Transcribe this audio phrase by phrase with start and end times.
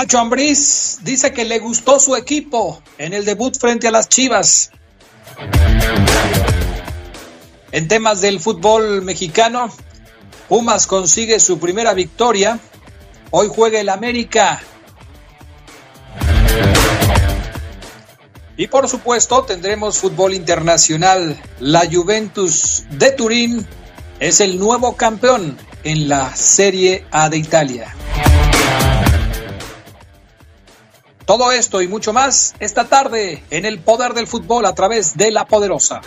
[0.00, 4.70] Nacho Ambriz dice que le gustó su equipo en el debut frente a las Chivas.
[7.70, 9.70] En temas del fútbol mexicano,
[10.48, 12.58] Pumas consigue su primera victoria.
[13.30, 14.62] Hoy juega el América.
[18.56, 21.38] Y por supuesto tendremos fútbol internacional.
[21.58, 23.66] La Juventus de Turín
[24.18, 27.94] es el nuevo campeón en la Serie A de Italia.
[31.30, 35.30] Todo esto y mucho más esta tarde en el poder del fútbol a través de
[35.30, 36.00] la poderosa.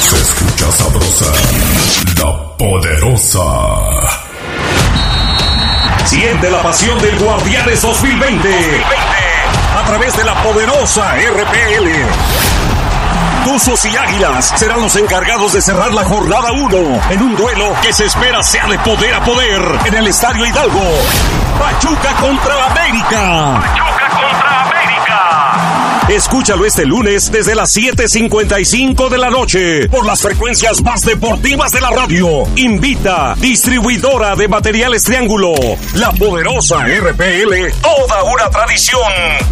[0.00, 1.32] Se escucha sabrosa,
[2.18, 3.40] la poderosa.
[6.06, 8.48] Siente la pasión del Guardianes 2020
[9.74, 12.51] a través de la poderosa RPL.
[13.44, 17.92] Tuzos y Águilas serán los encargados de cerrar la jornada 1 en un duelo que
[17.92, 20.80] se espera sea de poder a poder en el Estadio Hidalgo.
[21.58, 23.60] Pachuca contra América.
[23.60, 26.06] Pachuca contra América.
[26.08, 31.80] Escúchalo este lunes desde las 7:55 de la noche por las frecuencias más deportivas de
[31.80, 32.44] la radio.
[32.56, 35.54] Invita distribuidora de materiales Triángulo,
[35.94, 39.02] la poderosa RPL, toda una tradición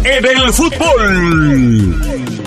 [0.03, 2.40] en el fútbol.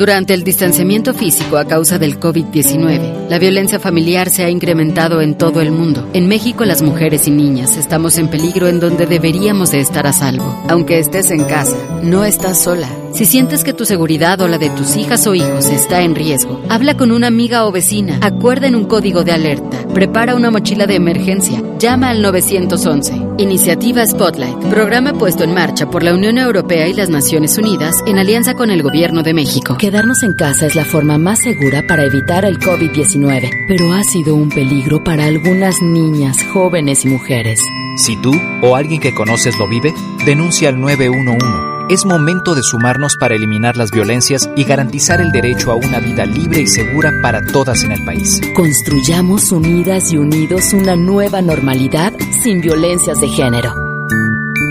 [0.00, 5.36] Durante el distanciamiento físico a causa del COVID-19, la violencia familiar se ha incrementado en
[5.36, 6.08] todo el mundo.
[6.14, 10.14] En México, las mujeres y niñas estamos en peligro en donde deberíamos de estar a
[10.14, 10.58] salvo.
[10.70, 12.88] Aunque estés en casa, no estás sola.
[13.12, 16.60] Si sientes que tu seguridad o la de tus hijas o hijos está en riesgo,
[16.68, 20.94] habla con una amiga o vecina, acuerden un código de alerta, prepara una mochila de
[20.94, 23.20] emergencia, llama al 911.
[23.38, 28.18] Iniciativa Spotlight, programa puesto en marcha por la Unión Europea y las Naciones Unidas en
[28.18, 29.76] alianza con el Gobierno de México.
[29.76, 34.34] Quedarnos en casa es la forma más segura para evitar el COVID-19, pero ha sido
[34.34, 37.60] un peligro para algunas niñas, jóvenes y mujeres.
[37.96, 38.32] Si tú
[38.62, 39.92] o alguien que conoces lo vive,
[40.24, 41.69] denuncia al 911.
[41.90, 46.24] Es momento de sumarnos para eliminar las violencias y garantizar el derecho a una vida
[46.24, 48.40] libre y segura para todas en el país.
[48.54, 52.12] Construyamos unidas y unidos una nueva normalidad
[52.44, 53.74] sin violencias de género.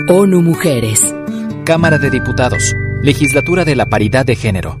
[0.08, 1.14] ONU Mujeres.
[1.66, 2.74] Cámara de Diputados.
[3.02, 4.80] Legislatura de la Paridad de Género.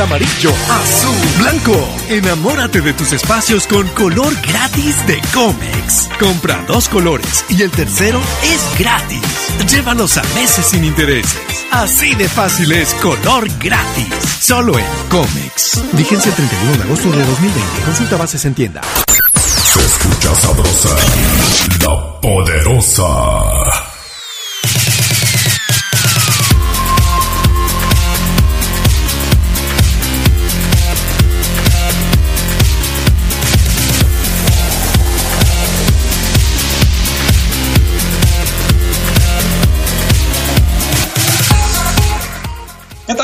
[0.00, 1.88] Amarillo, azul, blanco.
[2.08, 6.08] Enamórate de tus espacios con color gratis de Comex.
[6.20, 9.20] Compra dos colores y el tercero es gratis.
[9.68, 11.40] Llévalos a meses sin intereses.
[11.72, 14.06] Así de fácil es color gratis.
[14.40, 15.82] Solo en Comex.
[15.94, 17.82] Vigencia el 31 de agosto de 2020.
[17.84, 18.80] Consulta bases en tienda.
[19.34, 20.96] Se escucha sabrosa,
[21.80, 23.87] la poderosa.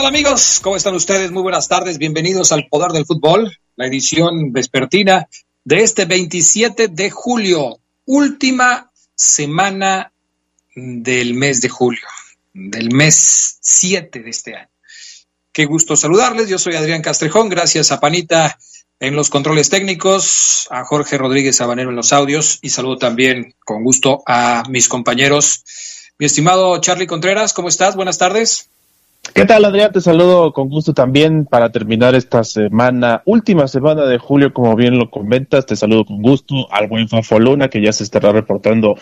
[0.04, 0.60] Tal amigos?
[0.62, 1.30] ¿Cómo están ustedes?
[1.30, 1.96] Muy buenas tardes.
[1.96, 5.26] Bienvenidos al Poder del Fútbol, la edición vespertina
[5.64, 10.12] de este 27 de julio, última semana
[10.74, 12.06] del mes de julio,
[12.52, 14.68] del mes 7 de este año.
[15.50, 16.50] Qué gusto saludarles.
[16.50, 17.48] Yo soy Adrián Castrejón.
[17.48, 18.58] Gracias a Panita
[19.00, 23.82] en los controles técnicos, a Jorge Rodríguez Sabanero en los audios y saludo también con
[23.82, 25.64] gusto a mis compañeros.
[26.18, 27.96] Mi estimado Charlie Contreras, ¿cómo estás?
[27.96, 28.68] Buenas tardes.
[29.32, 29.90] ¿Qué tal, Adrián?
[29.90, 34.96] Te saludo con gusto también para terminar esta semana, última semana de julio, como bien
[34.96, 35.66] lo comentas.
[35.66, 38.96] Te saludo con gusto al buen Fafoluna, que ya se estará reportando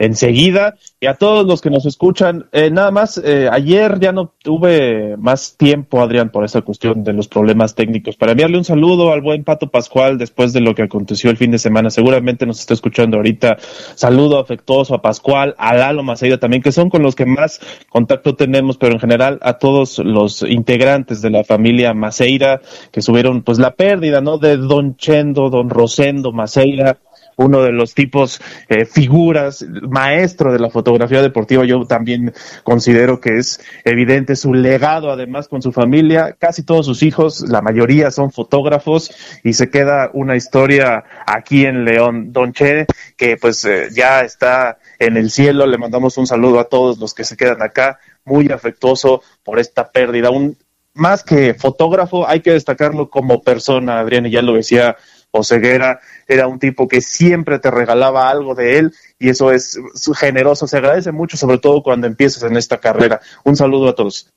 [0.00, 0.74] enseguida.
[0.98, 5.16] Y a todos los que nos escuchan, eh, nada más, eh, ayer ya no tuve
[5.18, 8.16] más tiempo, Adrián, por esa cuestión de los problemas técnicos.
[8.16, 11.52] Para enviarle un saludo al buen Pato Pascual después de lo que aconteció el fin
[11.52, 11.90] de semana.
[11.90, 13.58] Seguramente nos está escuchando ahorita.
[13.94, 18.34] Saludo afectuoso a Pascual, a Lalo Maceida también, que son con los que más contacto
[18.34, 22.60] tenemos, pero en general a todos los integrantes de la familia Maceira
[22.92, 24.38] que subieron pues la pérdida, ¿no?
[24.38, 26.98] De Don Chendo, Don Rosendo Maceira,
[27.36, 31.64] uno de los tipos eh, figuras, maestro de la fotografía deportiva.
[31.64, 32.32] Yo también
[32.64, 36.34] considero que es evidente su legado, además con su familia.
[36.38, 39.10] Casi todos sus hijos, la mayoría son fotógrafos
[39.44, 42.32] y se queda una historia aquí en León.
[42.32, 42.86] Don Che,
[43.16, 45.66] que pues eh, ya está en el cielo.
[45.66, 49.90] Le mandamos un saludo a todos los que se quedan acá muy afectuoso por esta
[49.90, 50.30] pérdida.
[50.30, 50.58] Un,
[50.92, 54.96] más que fotógrafo, hay que destacarlo como persona, Adrián, y ya lo decía
[55.30, 59.78] Oseguera, era un tipo que siempre te regalaba algo de él y eso es
[60.18, 63.20] generoso, se agradece mucho, sobre todo cuando empiezas en esta carrera.
[63.44, 64.30] Un saludo a todos.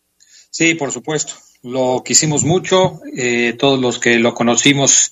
[0.52, 1.34] Sí, por supuesto,
[1.64, 5.12] lo quisimos mucho, eh, todos los que lo conocimos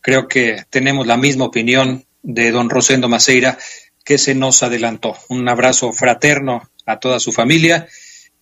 [0.00, 3.58] creo que tenemos la misma opinión de don Rosendo Maceira,
[4.04, 5.16] que se nos adelantó.
[5.28, 7.88] Un abrazo fraterno a toda su familia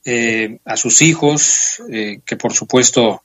[0.04, 3.22] eh, a sus hijos, eh, que por supuesto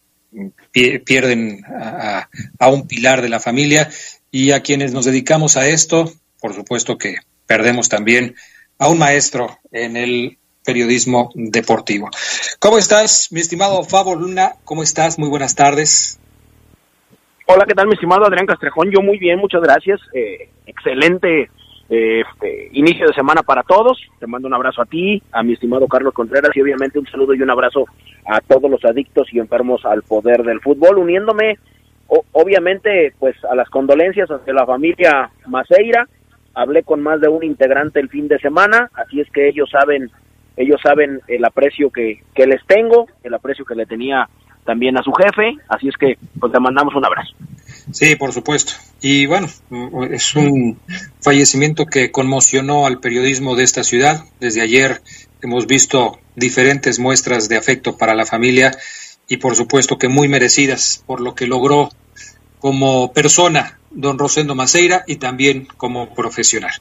[0.72, 2.30] pierden a,
[2.70, 3.90] un pilar de la familia,
[4.32, 7.18] y a quienes nos dedicamos a esto, por supuesto que
[7.48, 8.36] perdemos también
[8.78, 12.10] a un maestro en el periodismo deportivo.
[12.60, 14.54] ¿Cómo estás, mi estimado Fabo Luna?
[14.64, 15.18] ¿Cómo estás?
[15.18, 16.20] Muy buenas tardes.
[17.48, 18.92] Hola, ¿qué tal, mi estimado Adrián Castrejón?
[18.92, 20.00] Yo muy bien, muchas gracias.
[20.14, 21.50] Eh, excelente
[21.90, 24.00] este, inicio de semana para todos.
[24.20, 27.34] Te mando un abrazo a ti, a mi estimado Carlos Contreras y obviamente un saludo
[27.34, 27.86] y un abrazo
[28.26, 31.58] a todos los adictos y enfermos al poder del fútbol, uniéndome
[32.32, 36.08] obviamente pues a las condolencias hacia la familia Maceira.
[36.54, 40.10] Hablé con más de un integrante el fin de semana, así es que ellos saben
[40.58, 44.28] ellos saben el aprecio que, que les tengo, el aprecio que le tenía
[44.66, 47.34] también a su jefe, así es que pues le mandamos un abrazo.
[47.92, 48.74] Sí, por supuesto.
[49.02, 49.48] Y bueno,
[50.12, 50.80] es un
[51.22, 54.26] fallecimiento que conmocionó al periodismo de esta ciudad.
[54.40, 55.02] Desde ayer
[55.42, 58.78] hemos visto diferentes muestras de afecto para la familia
[59.28, 61.90] y por supuesto que muy merecidas por lo que logró
[62.60, 66.74] como persona don Rosendo Maceira y también como profesional.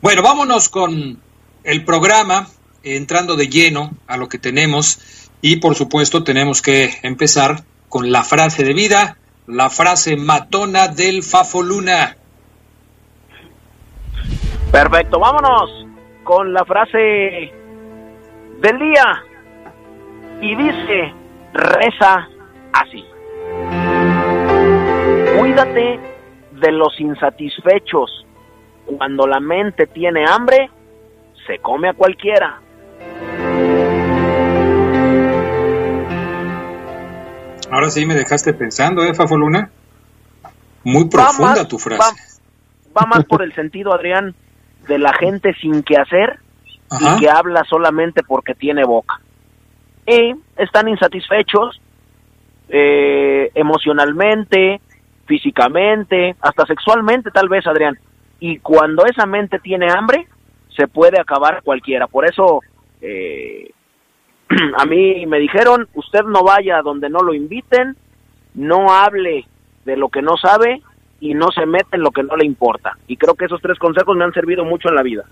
[0.00, 1.20] Bueno, vámonos con
[1.64, 2.48] el programa,
[2.82, 4.98] entrando de lleno a lo que tenemos
[5.42, 11.22] y por supuesto tenemos que empezar con la frase de vida la frase matona del
[11.22, 12.16] Fafo Luna.
[14.72, 15.86] Perfecto, vámonos
[16.24, 17.52] con la frase
[18.60, 19.24] del día.
[20.40, 21.14] Y dice,
[21.52, 22.28] reza
[22.72, 23.04] así.
[25.38, 26.00] Cuídate
[26.52, 28.26] de los insatisfechos.
[28.98, 30.70] Cuando la mente tiene hambre,
[31.46, 32.60] se come a cualquiera.
[37.70, 39.70] Ahora sí me dejaste pensando, ¿eh, Fafoluna?
[40.84, 42.14] Muy profunda tu frase.
[42.96, 44.34] Va, más por el sentido, Adrián,
[44.86, 46.38] de la gente sin que hacer
[47.00, 49.20] y que habla solamente porque tiene boca.
[50.06, 51.80] Y están insatisfechos
[52.68, 54.80] eh, emocionalmente,
[55.26, 57.98] físicamente, hasta sexualmente tal vez, Adrián.
[58.40, 60.28] Y cuando esa mente tiene hambre,
[60.76, 62.06] se puede acabar cualquiera.
[62.06, 62.60] Por eso
[63.00, 63.70] eh,
[64.78, 67.96] a mí me dijeron, usted no vaya donde no lo inviten,
[68.54, 69.46] no hable
[69.84, 70.82] de lo que no sabe
[71.20, 72.96] y no se mete en lo que no le importa.
[73.06, 75.24] Y creo que esos tres consejos me han servido mucho en la vida.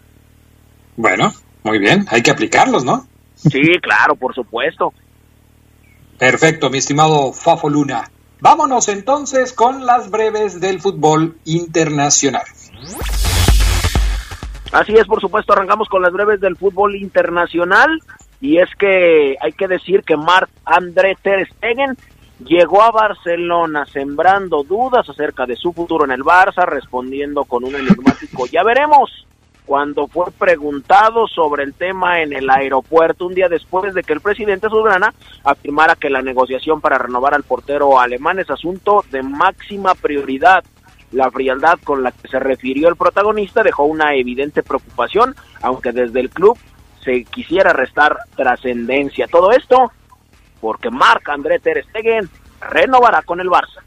[0.97, 1.33] Bueno,
[1.63, 3.07] muy bien, hay que aplicarlos, ¿no?
[3.35, 4.93] Sí, claro, por supuesto.
[6.19, 8.11] Perfecto, mi estimado Fafo Luna.
[8.41, 12.43] Vámonos entonces con las breves del fútbol internacional.
[14.73, 18.01] Así es, por supuesto, arrancamos con las breves del fútbol internacional
[18.43, 21.97] y es que hay que decir que Marc André Ter Stegen
[22.45, 27.77] llegó a Barcelona sembrando dudas acerca de su futuro en el Barça, respondiendo con un
[27.77, 29.27] enigmático ya veremos
[29.65, 34.21] cuando fue preguntado sobre el tema en el aeropuerto un día después de que el
[34.21, 39.95] presidente Subrana afirmara que la negociación para renovar al portero alemán es asunto de máxima
[39.95, 40.65] prioridad.
[41.13, 46.19] La frialdad con la que se refirió el protagonista dejó una evidente preocupación, aunque desde
[46.19, 46.59] el club
[47.05, 49.27] se quisiera restar trascendencia.
[49.27, 49.93] Todo esto
[50.61, 52.29] porque Marc André Ter Stegen
[52.61, 53.83] renovará con el Barça.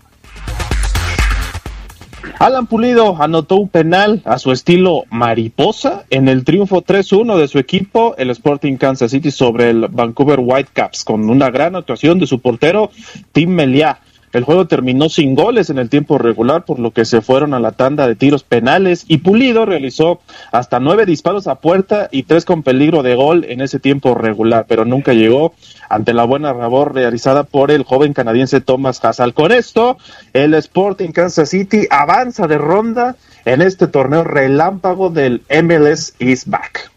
[2.40, 7.60] Alan Pulido anotó un penal a su estilo mariposa en el triunfo 3-1 de su
[7.60, 12.42] equipo, el Sporting Kansas City, sobre el Vancouver Whitecaps, con una gran actuación de su
[12.42, 12.90] portero
[13.32, 14.00] Tim Meliá.
[14.36, 17.62] El juego terminó sin goles en el tiempo regular, por lo que se fueron a
[17.62, 20.20] la tanda de tiros penales y Pulido realizó
[20.52, 24.66] hasta nueve disparos a puerta y tres con peligro de gol en ese tiempo regular,
[24.68, 25.54] pero nunca llegó
[25.88, 29.34] ante la buena labor realizada por el joven canadiense Thomas Hassel.
[29.34, 29.96] Con esto,
[30.34, 33.16] el Sporting Kansas City avanza de ronda
[33.46, 36.92] en este torneo relámpago del MLS East Back.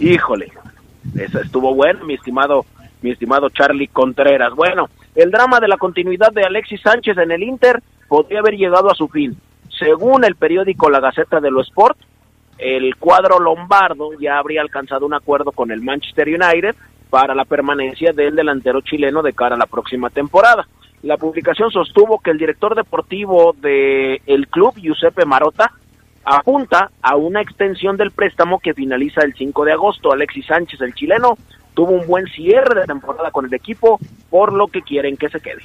[0.00, 0.52] Híjole,
[1.16, 2.66] eso estuvo bueno, mi estimado
[3.02, 4.54] mi estimado Charlie Contreras.
[4.54, 8.90] Bueno, el drama de la continuidad de Alexis Sánchez en el Inter podría haber llegado
[8.90, 9.36] a su fin.
[9.78, 11.98] Según el periódico La Gaceta de lo Sport,
[12.58, 16.74] el cuadro lombardo ya habría alcanzado un acuerdo con el Manchester United
[17.10, 20.66] para la permanencia del delantero chileno de cara a la próxima temporada.
[21.02, 25.70] La publicación sostuvo que el director deportivo del el club, Giuseppe Marota,
[26.24, 30.12] apunta a una extensión del préstamo que finaliza el 5 de agosto.
[30.12, 31.38] Alexis Sánchez, el chileno,
[31.78, 35.38] tuvo un buen cierre de temporada con el equipo, por lo que quieren que se
[35.38, 35.62] quede.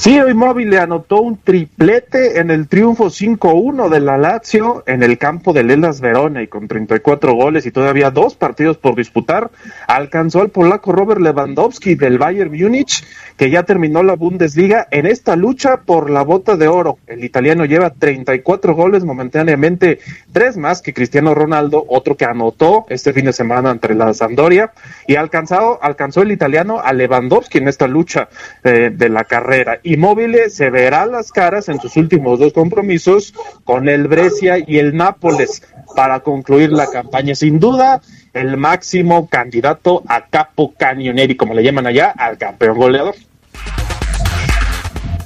[0.00, 5.18] Sí, Inmóvil le anotó un triplete en el triunfo 5-1 de la Lazio en el
[5.18, 9.50] campo de Lelas Verona y con 34 goles y todavía dos partidos por disputar,
[9.86, 13.04] alcanzó al polaco Robert Lewandowski del Bayern Múnich,
[13.36, 16.96] que ya terminó la Bundesliga en esta lucha por la bota de oro.
[17.06, 19.98] El italiano lleva 34 goles momentáneamente,
[20.32, 24.72] tres más que Cristiano Ronaldo, otro que anotó este fin de semana entre la Sampdoria
[25.06, 28.30] y alcanzado, alcanzó el italiano a Lewandowski en esta lucha
[28.64, 33.88] eh, de la carrera Inmóvil se verá las caras en sus últimos dos compromisos con
[33.88, 35.66] el Brescia y el Nápoles
[35.96, 37.34] para concluir la campaña.
[37.34, 38.00] Sin duda,
[38.32, 43.16] el máximo candidato a capo cañoneri, como le llaman allá, al campeón goleador.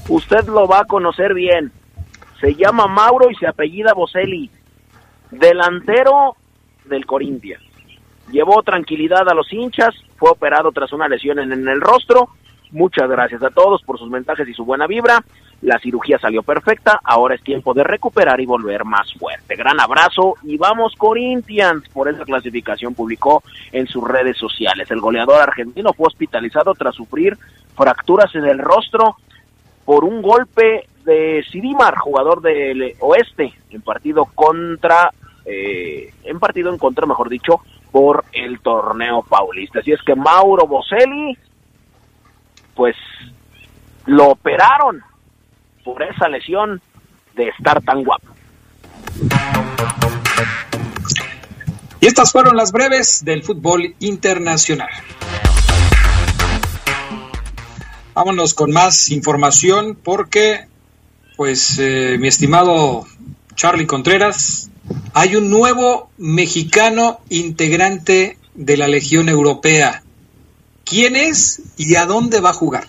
[0.08, 1.70] Usted lo va a conocer bien.
[2.40, 4.50] Se llama Mauro y se apellida Boselli,
[5.30, 6.36] delantero
[6.86, 7.62] del Corinthians.
[8.32, 12.30] Llevó tranquilidad a los hinchas, fue operado tras una lesión en el rostro
[12.74, 15.24] Muchas gracias a todos por sus mensajes y su buena vibra.
[15.62, 19.54] La cirugía salió perfecta, ahora es tiempo de recuperar y volver más fuerte.
[19.54, 21.88] Gran abrazo y vamos Corinthians.
[21.90, 24.90] Por esa clasificación publicó en sus redes sociales.
[24.90, 27.38] El goleador argentino fue hospitalizado tras sufrir
[27.76, 29.18] fracturas en el rostro
[29.84, 35.12] por un golpe de Sidimar, jugador del oeste, en partido contra,
[35.46, 37.60] eh, en partido en contra, mejor dicho,
[37.92, 39.78] por el torneo paulista.
[39.78, 41.38] Así es que Mauro Boselli
[42.74, 42.96] pues
[44.06, 45.02] lo operaron
[45.84, 46.80] por esa lesión
[47.34, 48.28] de estar tan guapo.
[52.00, 54.90] Y estas fueron las breves del fútbol internacional.
[58.14, 60.68] Vámonos con más información porque,
[61.36, 63.06] pues, eh, mi estimado
[63.56, 64.70] Charlie Contreras,
[65.14, 70.03] hay un nuevo mexicano integrante de la Legión Europea.
[70.84, 72.84] ¿Quién es y a dónde va a jugar?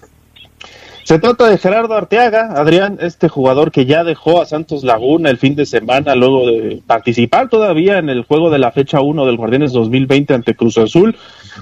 [1.06, 5.38] Se trata de Gerardo Arteaga, Adrián, este jugador que ya dejó a Santos Laguna el
[5.38, 9.38] fin de semana luego de participar todavía en el juego de la fecha 1 del
[9.38, 11.16] Guardianes 2020 ante Cruz Azul,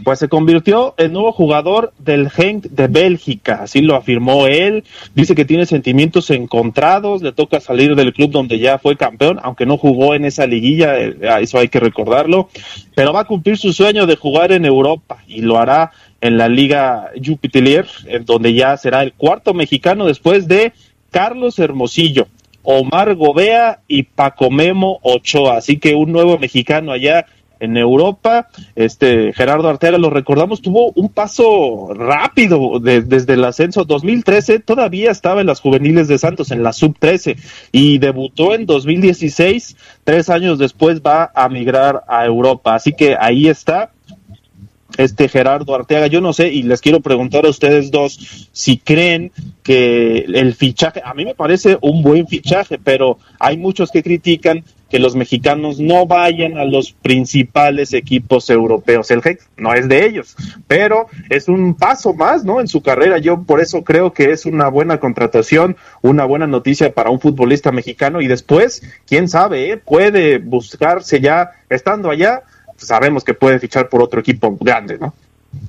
[0.05, 5.35] pues se convirtió en nuevo jugador del Genk de Bélgica, así lo afirmó él, dice
[5.35, 9.77] que tiene sentimientos encontrados, le toca salir del club donde ya fue campeón, aunque no
[9.77, 12.47] jugó en esa liguilla, eh, eso hay que recordarlo,
[12.95, 15.91] pero va a cumplir su sueño de jugar en Europa y lo hará
[16.23, 20.71] en la Liga Jupiter, en donde ya será el cuarto mexicano después de
[21.11, 22.27] Carlos Hermosillo,
[22.63, 25.57] Omar Gobea y Paco Memo Ochoa.
[25.57, 27.25] Así que un nuevo mexicano allá
[27.59, 28.47] en Europa.
[28.73, 35.41] Este Gerardo Arteaga, lo recordamos, tuvo un paso rápido desde el ascenso 2013, todavía estaba
[35.41, 37.35] en las juveniles de Santos, en la sub 13,
[37.73, 39.75] y debutó en 2016,
[40.05, 42.75] tres años después va a migrar a Europa.
[42.75, 43.91] Así que ahí está,
[44.97, 46.07] este Gerardo Arteaga.
[46.07, 49.31] Yo no sé, y les quiero preguntar a ustedes dos si creen
[49.63, 54.63] que el fichaje, a mí me parece un buen fichaje, pero hay muchos que critican
[54.93, 59.09] que los mexicanos no vayan a los principales equipos europeos.
[59.09, 60.35] El GEC no es de ellos,
[60.67, 62.61] pero es un paso más, ¿no?
[62.61, 63.17] En su carrera.
[63.17, 67.71] Yo por eso creo que es una buena contratación, una buena noticia para un futbolista
[67.71, 69.77] mexicano y después, quién sabe, ¿eh?
[69.77, 72.43] puede buscarse ya, estando allá,
[72.83, 75.13] sabemos que puede fichar por otro equipo grande, ¿no?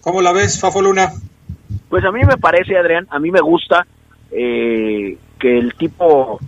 [0.00, 1.12] ¿Cómo la ves, Fafo Luna?
[1.88, 3.87] Pues a mí me parece, Adrián, a mí me gusta
[4.30, 6.40] eh, que el tipo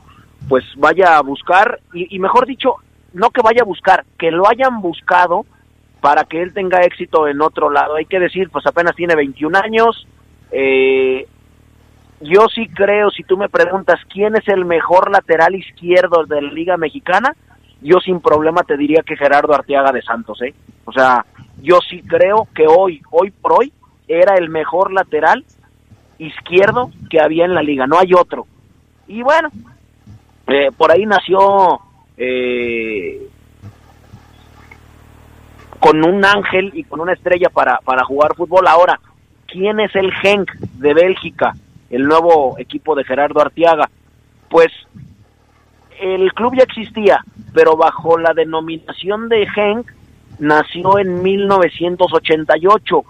[0.48, 2.76] pues vaya a buscar, y, mejor dicho,
[3.12, 5.44] no que vaya a buscar, que lo hayan buscado
[6.00, 7.96] para que él tenga éxito en otro lado.
[7.96, 10.06] Hay que decir, pues apenas tiene 21 años,
[10.52, 11.26] eh,
[12.20, 16.52] yo sí creo, si tú me preguntas quién es el mejor lateral izquierdo de la
[16.52, 17.34] Liga Mexicana,
[17.86, 20.54] yo sin problema te diría que Gerardo Arteaga de Santos, ¿eh?
[20.84, 21.24] O sea,
[21.62, 23.72] yo sí creo que hoy, hoy por hoy,
[24.08, 25.44] era el mejor lateral
[26.18, 28.46] izquierdo que había en la liga, no hay otro.
[29.06, 29.50] Y bueno,
[30.46, 31.80] eh, por ahí nació
[32.16, 33.28] eh,
[35.80, 38.66] con un ángel y con una estrella para, para jugar fútbol.
[38.66, 38.98] Ahora,
[39.46, 41.54] ¿quién es el Genk de Bélgica,
[41.90, 43.88] el nuevo equipo de Gerardo Artiaga?
[44.48, 44.72] Pues
[46.00, 49.90] el club ya existía, pero bajo la denominación de Genk
[50.38, 53.04] nació en 1988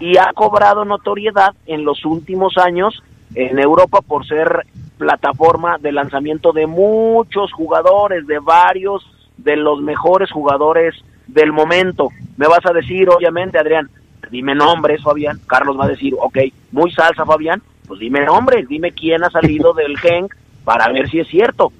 [0.00, 3.02] y ha cobrado notoriedad en los últimos años
[3.34, 4.66] en Europa por ser
[4.98, 10.94] plataforma de lanzamiento de muchos jugadores, de varios de los mejores jugadores
[11.26, 12.08] del momento.
[12.36, 13.90] Me vas a decir, obviamente, Adrián,
[14.30, 15.40] dime nombres, Fabián.
[15.46, 16.38] Carlos va a decir, ok,
[16.72, 17.62] muy salsa, Fabián.
[17.86, 21.72] Pues dime nombres, dime quién ha salido del Genk para ver si es cierto.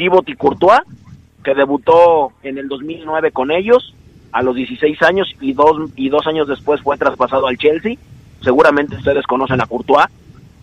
[0.00, 0.80] Thibaut Courtois,
[1.44, 3.94] que debutó en el 2009 con ellos,
[4.32, 7.96] a los 16 años y dos, y dos años después fue traspasado al Chelsea.
[8.40, 10.06] Seguramente ustedes conocen a Courtois.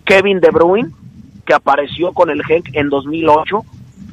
[0.06, 0.90] Kevin De Bruyne,
[1.46, 3.62] que apareció con el Genk en 2008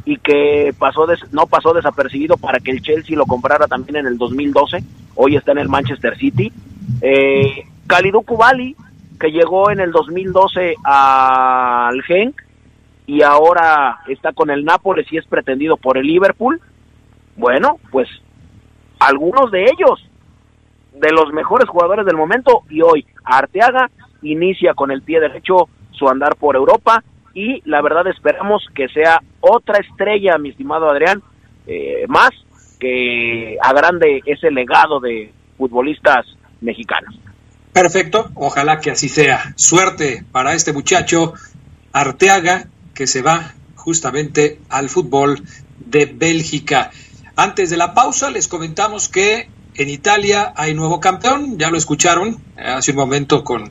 [0.05, 4.19] y que pasó no pasó desapercibido para que el Chelsea lo comprara también en el
[4.19, 4.85] 2012.
[5.15, 6.53] Hoy está en el Manchester City.
[7.01, 8.77] Eh, Koulibaly,
[9.19, 12.44] que llegó en el 2012 al Genk
[13.07, 16.61] y ahora está con el Nápoles y es pretendido por el Liverpool.
[17.37, 18.09] Bueno, pues
[18.99, 20.09] algunos de ellos,
[20.95, 23.91] de los mejores jugadores del momento, y hoy Arteaga
[24.23, 27.03] inicia con el pie derecho su andar por Europa
[27.35, 31.23] y la verdad esperamos que sea otra estrella, mi estimado Adrián,
[31.67, 32.31] eh, más
[32.79, 36.27] que agrande ese legado de futbolistas
[36.61, 37.19] mexicanos.
[37.73, 39.53] Perfecto, ojalá que así sea.
[39.57, 41.35] Suerte para este muchacho
[41.93, 45.43] Arteaga que se va justamente al fútbol
[45.79, 46.91] de Bélgica.
[47.37, 52.41] Antes de la pausa les comentamos que en Italia hay nuevo campeón, ya lo escucharon
[52.57, 53.71] hace un momento con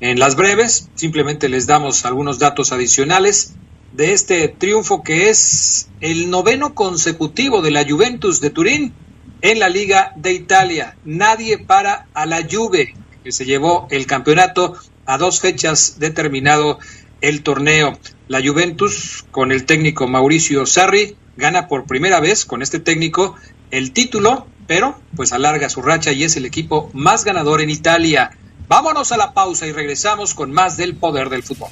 [0.00, 3.54] en las breves, simplemente les damos algunos datos adicionales
[3.92, 8.92] de este triunfo que es el noveno consecutivo de la Juventus de Turín
[9.40, 10.96] en la Liga de Italia.
[11.04, 14.76] Nadie para a la Juve, que se llevó el campeonato
[15.06, 16.80] a dos fechas determinado
[17.28, 17.98] el torneo.
[18.28, 23.34] La Juventus, con el técnico Mauricio Sarri, gana por primera vez con este técnico
[23.70, 28.30] el título, pero pues alarga su racha y es el equipo más ganador en Italia.
[28.68, 31.70] Vámonos a la pausa y regresamos con más del poder del fútbol.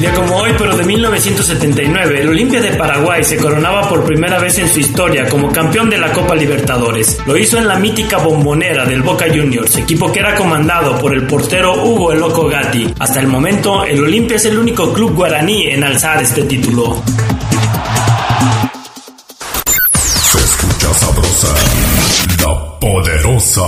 [0.00, 4.56] Día como hoy, pero de 1979, el Olimpia de Paraguay se coronaba por primera vez
[4.58, 7.18] en su historia como campeón de la Copa Libertadores.
[7.26, 11.26] Lo hizo en la mítica bombonera del Boca Juniors, equipo que era comandado por el
[11.26, 12.94] portero Hugo El Loco Gatti.
[13.00, 17.02] Hasta el momento, el Olimpia es el único club guaraní en alzar este título.
[22.80, 23.64] Poderosa.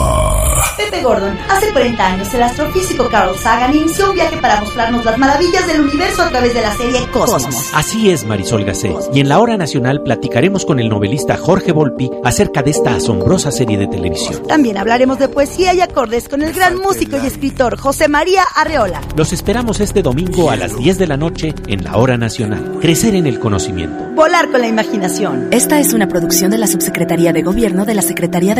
[0.76, 5.18] Pepe Gordon, hace 40 años el astrofísico Carl Sagan inició un viaje para mostrarnos las
[5.18, 7.70] maravillas del universo a través de la serie Cosmos.
[7.74, 8.94] Así es, Marisol Gacé.
[9.12, 13.50] Y en la hora nacional platicaremos con el novelista Jorge Volpi acerca de esta asombrosa
[13.50, 14.42] serie de televisión.
[14.46, 19.00] También hablaremos de poesía y acordes con el gran músico y escritor José María Arreola.
[19.16, 22.78] Los esperamos este domingo a las 10 de la noche en la hora nacional.
[22.80, 24.11] Crecer en el conocimiento.
[24.14, 25.48] Volar con la imaginación.
[25.50, 28.60] Esta es una producción de la Subsecretaría de Gobierno de la Secretaría de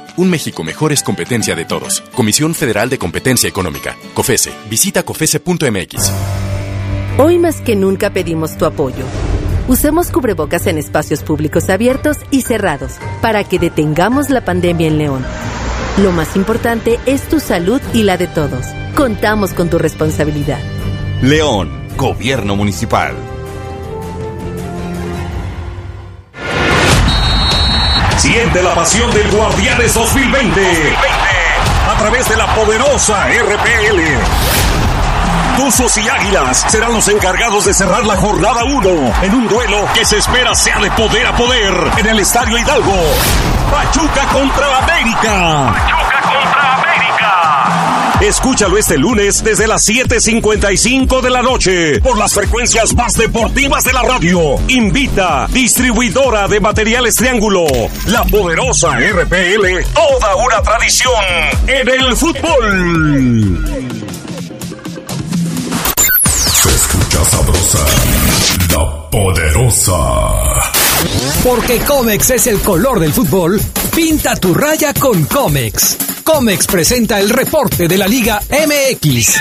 [0.17, 2.01] Un México mejor es competencia de todos.
[2.13, 3.95] Comisión Federal de Competencia Económica.
[4.13, 4.51] COFESE.
[4.69, 6.11] Visita COFESE.mx.
[7.17, 9.05] Hoy más que nunca pedimos tu apoyo.
[9.67, 15.25] Usemos cubrebocas en espacios públicos abiertos y cerrados para que detengamos la pandemia en León.
[15.97, 18.65] Lo más importante es tu salud y la de todos.
[18.95, 20.59] Contamos con tu responsabilidad.
[21.21, 23.15] León, Gobierno Municipal.
[28.21, 30.61] Siente la pasión del Guardianes 2020,
[31.89, 33.99] a través de la poderosa RPL.
[35.57, 40.05] Tuzos y Águilas serán los encargados de cerrar la jornada 1 en un duelo que
[40.05, 42.93] se espera sea de poder a poder en el Estadio Hidalgo.
[43.71, 46.00] Pachuca contra América.
[48.21, 53.93] Escúchalo este lunes desde las 7:55 de la noche por las frecuencias más deportivas de
[53.93, 54.59] la radio.
[54.67, 57.65] Invita distribuidora de materiales Triángulo,
[58.05, 61.13] la poderosa RPL, toda una tradición
[61.65, 63.65] en el fútbol.
[66.61, 67.85] Se escucha sabrosa,
[68.69, 69.97] la poderosa.
[71.43, 73.59] Porque Comex es el color del fútbol,
[73.95, 76.10] pinta tu raya con Comex.
[76.23, 79.39] Comex presenta el reporte de la Liga MX.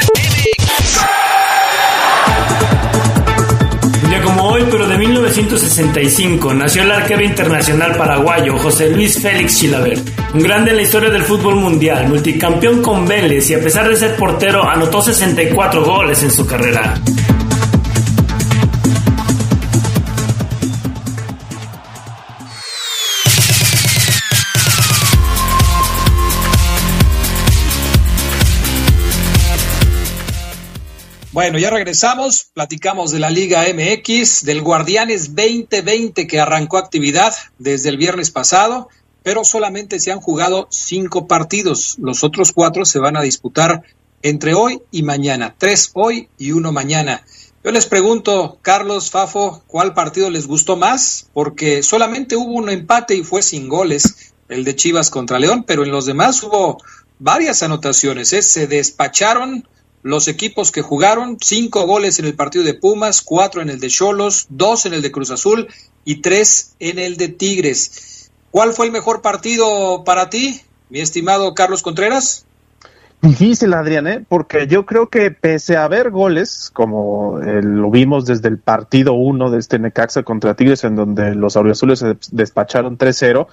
[4.09, 10.09] Día como hoy, pero de 1965, nació el arquero internacional paraguayo José Luis Félix Chilavert.
[10.35, 13.97] Un grande en la historia del fútbol mundial, multicampeón con Vélez y a pesar de
[13.97, 17.01] ser portero, anotó 64 goles en su carrera.
[31.33, 37.89] Bueno, ya regresamos, platicamos de la Liga MX, del Guardianes 2020 que arrancó actividad desde
[37.89, 38.89] el viernes pasado,
[39.23, 41.95] pero solamente se han jugado cinco partidos.
[42.01, 43.85] Los otros cuatro se van a disputar
[44.23, 47.25] entre hoy y mañana, tres hoy y uno mañana.
[47.63, 51.29] Yo les pregunto, Carlos, Fafo, ¿cuál partido les gustó más?
[51.33, 55.85] Porque solamente hubo un empate y fue sin goles, el de Chivas contra León, pero
[55.85, 56.79] en los demás hubo
[57.21, 58.43] varias anotaciones, ¿eh?
[58.43, 59.69] se despacharon
[60.03, 63.89] los equipos que jugaron, cinco goles en el partido de Pumas, cuatro en el de
[63.89, 65.69] Cholos, dos en el de Cruz Azul
[66.05, 68.31] y tres en el de Tigres.
[68.51, 72.45] ¿Cuál fue el mejor partido para ti, mi estimado Carlos Contreras?
[73.23, 74.25] Difícil, Adrián, ¿eh?
[74.27, 79.13] porque yo creo que pese a haber goles, como eh, lo vimos desde el partido
[79.13, 83.47] 1 de este Necaxa contra Tigres, en donde los auriazules se despacharon 3-0,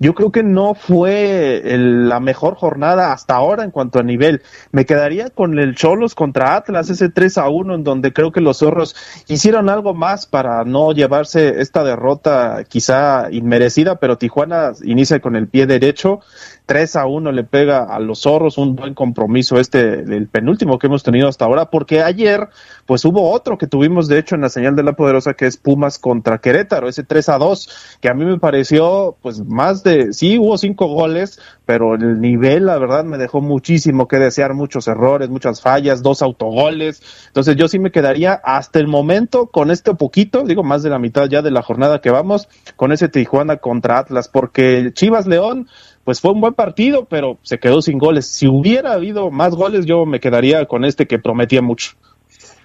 [0.00, 4.40] yo creo que no fue la mejor jornada hasta ahora en cuanto a nivel.
[4.72, 8.40] Me quedaría con el Cholos contra Atlas, ese 3 a 1, en donde creo que
[8.40, 8.96] los zorros
[9.28, 15.48] hicieron algo más para no llevarse esta derrota quizá inmerecida, pero Tijuana inicia con el
[15.48, 16.20] pie derecho.
[16.64, 20.86] 3 a 1 le pega a los zorros, un buen compromiso este, el penúltimo que
[20.86, 22.48] hemos tenido hasta ahora, porque ayer
[22.90, 25.56] pues hubo otro que tuvimos de hecho en la señal de la poderosa que es
[25.56, 30.12] Pumas contra Querétaro, ese 3 a 2, que a mí me pareció pues más de,
[30.12, 34.88] sí hubo cinco goles, pero el nivel la verdad me dejó muchísimo que desear, muchos
[34.88, 39.94] errores, muchas fallas, dos autogoles, entonces yo sí me quedaría hasta el momento con este
[39.94, 43.58] poquito, digo más de la mitad ya de la jornada que vamos, con ese Tijuana
[43.58, 45.68] contra Atlas, porque Chivas León
[46.02, 48.26] pues fue un buen partido, pero se quedó sin goles.
[48.26, 51.92] Si hubiera habido más goles, yo me quedaría con este que prometía mucho.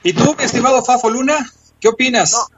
[0.06, 1.34] ¿Y tú, estimado Fafo Luna,
[1.82, 2.52] qué opinas?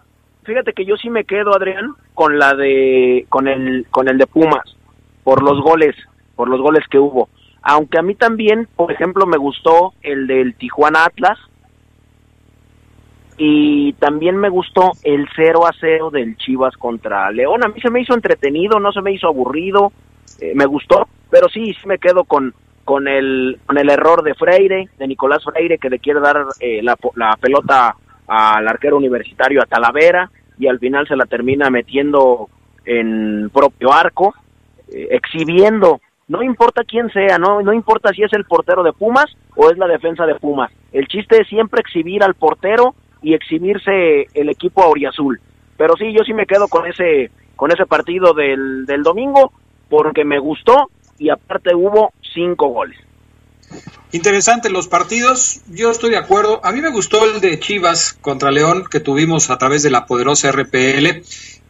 [0.44, 4.28] fíjate que yo sí me quedo, Adrián, con la de, con el, con el de
[4.28, 4.76] Pumas,
[5.24, 5.96] por los goles,
[6.36, 7.30] por los goles que hubo.
[7.62, 11.40] Aunque a mí también, por ejemplo, me gustó el del Tijuana Atlas,
[13.38, 17.64] y también me gustó el 0 a 0 del Chivas contra León.
[17.64, 19.94] A mí se me hizo entretenido, no se me hizo aburrido,
[20.42, 22.54] eh, me gustó, pero sí, sí me quedo con,
[22.88, 26.82] con, el, con el error de Freire, de Nicolás Freire, que le quiere dar eh,
[26.82, 27.94] la, la pelota
[28.26, 32.48] al arquero universitario a Talavera y al final se la termina metiendo
[32.86, 34.34] en propio arco,
[34.88, 39.26] eh, exhibiendo, no importa quién sea, no, no importa si es el portero de Pumas
[39.58, 44.28] o es la defensa de Pumas, el chiste es siempre exhibir al portero y exhibirse
[44.34, 45.42] el equipo auriazul.
[45.76, 49.52] Pero sí, yo sí me quedo con ese, con ese partido del, del domingo,
[49.90, 52.98] porque me gustó y aparte hubo cinco goles.
[54.12, 56.62] Interesante los partidos, yo estoy de acuerdo.
[56.64, 60.06] A mí me gustó el de Chivas contra León que tuvimos a través de la
[60.06, 61.24] poderosa RPL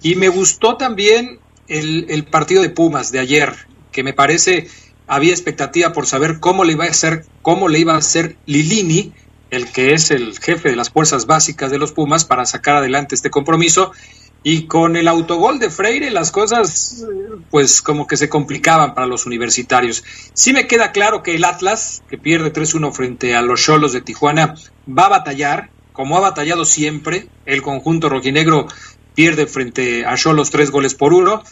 [0.04, 3.54] y me gustó también el, el partido de Pumas de ayer,
[3.92, 4.68] que me parece
[5.08, 9.14] había expectativa por saber cómo le iba a hacer, cómo le iba a hacer Lilini,
[9.50, 13.16] el que es el jefe de las fuerzas básicas de los Pumas, para sacar adelante
[13.16, 13.94] este compromiso.
[14.44, 17.06] Y con el autogol de Freire las cosas
[17.50, 20.04] pues como que se complicaban para los universitarios.
[20.34, 24.02] Sí me queda claro que el Atlas, que pierde 3-1 frente a los Cholos de
[24.02, 24.56] Tijuana,
[24.88, 27.28] va a batallar, como ha batallado siempre.
[27.46, 28.68] El conjunto rojinegro
[29.16, 31.44] pierde frente a Cholos tres goles por uno.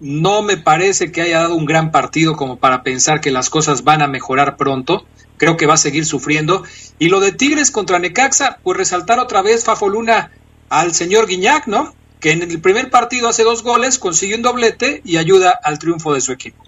[0.00, 3.84] No me parece que haya dado un gran partido como para pensar que las cosas
[3.84, 5.06] van a mejorar pronto.
[5.36, 6.64] Creo que va a seguir sufriendo.
[6.98, 10.32] Y lo de Tigres contra Necaxa, pues resaltar otra vez, Fafo Luna,
[10.68, 11.94] al señor Guiñac, ¿no?
[12.24, 16.14] Que en el primer partido hace dos goles, consigue un doblete y ayuda al triunfo
[16.14, 16.64] de su equipo.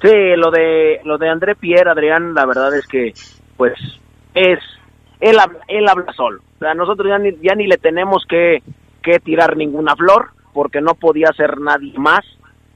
[0.00, 3.12] Sí, lo de lo de André Pierre, Adrián, la verdad es que
[3.56, 3.72] pues
[4.34, 4.60] es
[5.18, 5.36] él,
[5.66, 6.42] él habla solo.
[6.54, 8.62] O sea, nosotros ya ni, ya ni le tenemos que,
[9.02, 12.24] que tirar ninguna flor porque no podía ser nadie más.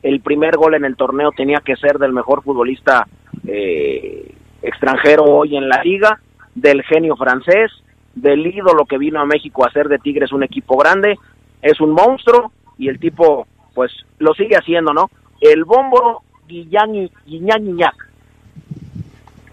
[0.02, 3.06] El primer gol en el torneo tenía que ser del mejor futbolista
[3.46, 6.18] eh, extranjero hoy en la liga,
[6.56, 7.70] del genio francés,
[8.16, 11.16] del ídolo que vino a México a hacer de Tigres un equipo grande,
[11.62, 15.10] es un monstruo y el tipo pues lo sigue haciendo, ¿no?
[15.40, 17.64] El bómboro Guiñán Guiñán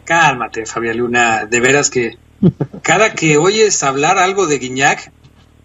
[0.05, 2.17] Cálmate, Fabián Luna, de veras que
[2.81, 5.11] cada que oyes hablar algo de Guiñac,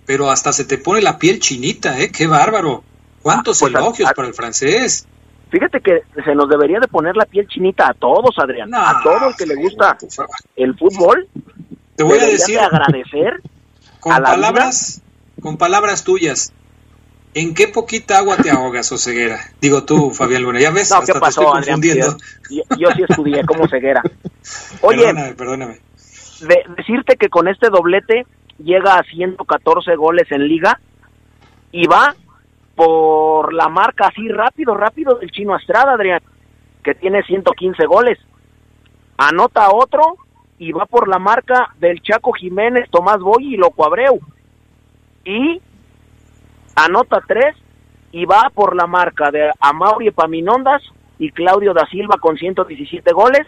[0.07, 2.11] pero hasta se te pone la piel chinita, ¿eh?
[2.12, 2.83] Qué bárbaro.
[3.22, 5.07] ¿Cuántos Pues, a- elogios a- para el francés?
[5.50, 9.28] Fíjate que se nos debería de poner la piel chinita a todos, Adrián, a todo
[9.28, 9.96] el que le gusta
[10.57, 11.28] el fútbol.
[11.96, 13.40] Te voy a decir- de agradecer
[14.00, 15.00] Con a la palabras,
[15.44, 16.54] con palabras tuyas.
[17.35, 19.38] ¿En qué poquita agua te ahogas, o ceguera?
[19.61, 21.64] Digo tú, Fabián Luna, ya ves, No, hasta ¿qué te estoy Adrián?
[21.64, 22.16] confundiendo.
[22.48, 24.00] Yo, yo sí estudié como ceguera.
[24.80, 25.80] Oye, Perdóname, perdóname.
[26.40, 28.24] de- decirte que con este doblete
[28.59, 30.80] llega a 114 goles en liga
[31.72, 32.14] y va
[32.74, 36.22] por la marca así rápido, rápido del chino Estrada, Adrián,
[36.83, 38.18] que tiene 115 goles.
[39.18, 40.16] Anota otro
[40.59, 44.20] y va por la marca del Chaco Jiménez, Tomás Boy y Loco Abreu.
[45.24, 45.60] Y
[46.74, 47.56] anota tres
[48.12, 50.82] y va por la marca de Amaury Epaminondas
[51.18, 53.46] y Claudio da Silva con 117 goles.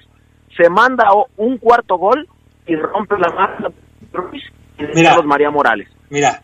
[0.57, 2.29] Se manda un cuarto gol
[2.67, 3.75] y rompe la marca de
[4.13, 4.43] Ruiz
[4.79, 5.11] y Mira.
[5.11, 5.89] Carlos María Morales.
[6.11, 6.43] Mira,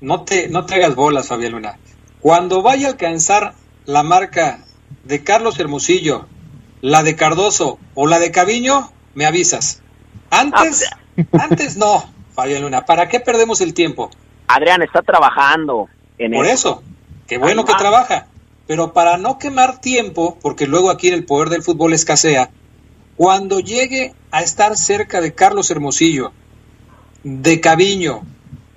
[0.00, 1.78] no te, no te hagas bolas, Fabián Luna.
[2.20, 4.58] Cuando vaya a alcanzar la marca
[5.04, 6.26] de Carlos Hermosillo,
[6.80, 9.82] la de Cardoso o la de Caviño, me avisas.
[10.30, 10.90] Antes,
[11.32, 12.84] antes no, Fabián Luna.
[12.84, 14.10] ¿Para qué perdemos el tiempo?
[14.54, 15.88] Adrián está trabajando
[16.18, 16.82] en Por eso,
[17.26, 18.26] qué bueno que trabaja.
[18.66, 22.50] Pero para no quemar tiempo, porque luego aquí en el poder del fútbol escasea,
[23.16, 26.32] cuando llegue a estar cerca de Carlos Hermosillo,
[27.24, 28.22] de Caviño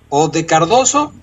[0.09, 1.13] o de Cardoso,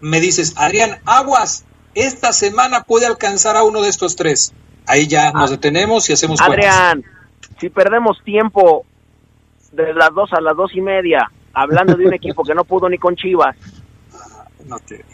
[0.00, 4.52] me dices, Adrián, aguas, esta semana puede alcanzar a uno de estos tres.
[4.86, 6.66] Ahí ya nos detenemos y hacemos cuentas.
[6.66, 7.04] Adrián,
[7.60, 8.84] si perdemos tiempo
[9.72, 12.88] de las dos a las dos y media hablando de un equipo que no pudo
[12.88, 13.56] ni con Chivas.
[14.66, 15.04] No te-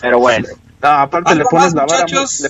[0.00, 0.48] Pero bueno.
[0.82, 2.40] No, aparte le ¿Algo pones más, la vara muy- muchachos?
[2.40, 2.48] le,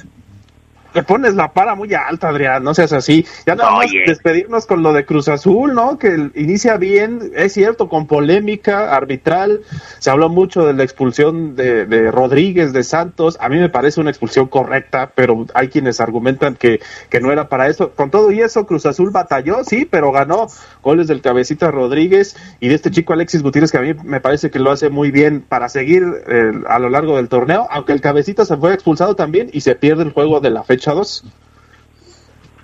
[0.97, 3.27] le pones la para muy alta, Adrián, no seas así.
[3.45, 4.05] Ya nada más Oye.
[4.07, 5.99] despedirnos con lo de Cruz Azul, ¿no?
[5.99, 9.61] Que inicia bien, es cierto, con polémica arbitral.
[9.99, 13.37] Se habló mucho de la expulsión de, de Rodríguez, de Santos.
[13.43, 16.81] A mí me parece una expulsión correcta, pero hay quienes argumentan que,
[17.11, 17.91] que no era para eso.
[17.91, 20.47] Con todo y eso, Cruz Azul batalló, sí, pero ganó
[20.83, 24.51] goles del cabecita Rodríguez y de este chico Alexis Gutiérrez, que a mí me parece
[24.51, 28.01] que lo hace muy bien para seguir eh, a lo largo del torneo, aunque el
[28.01, 31.25] cabecita se fue expulsado también y se pierde el juego de la fecha 2.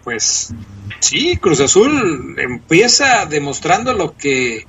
[0.04, 0.52] Pues
[1.00, 4.66] sí, Cruz Azul empieza demostrando lo que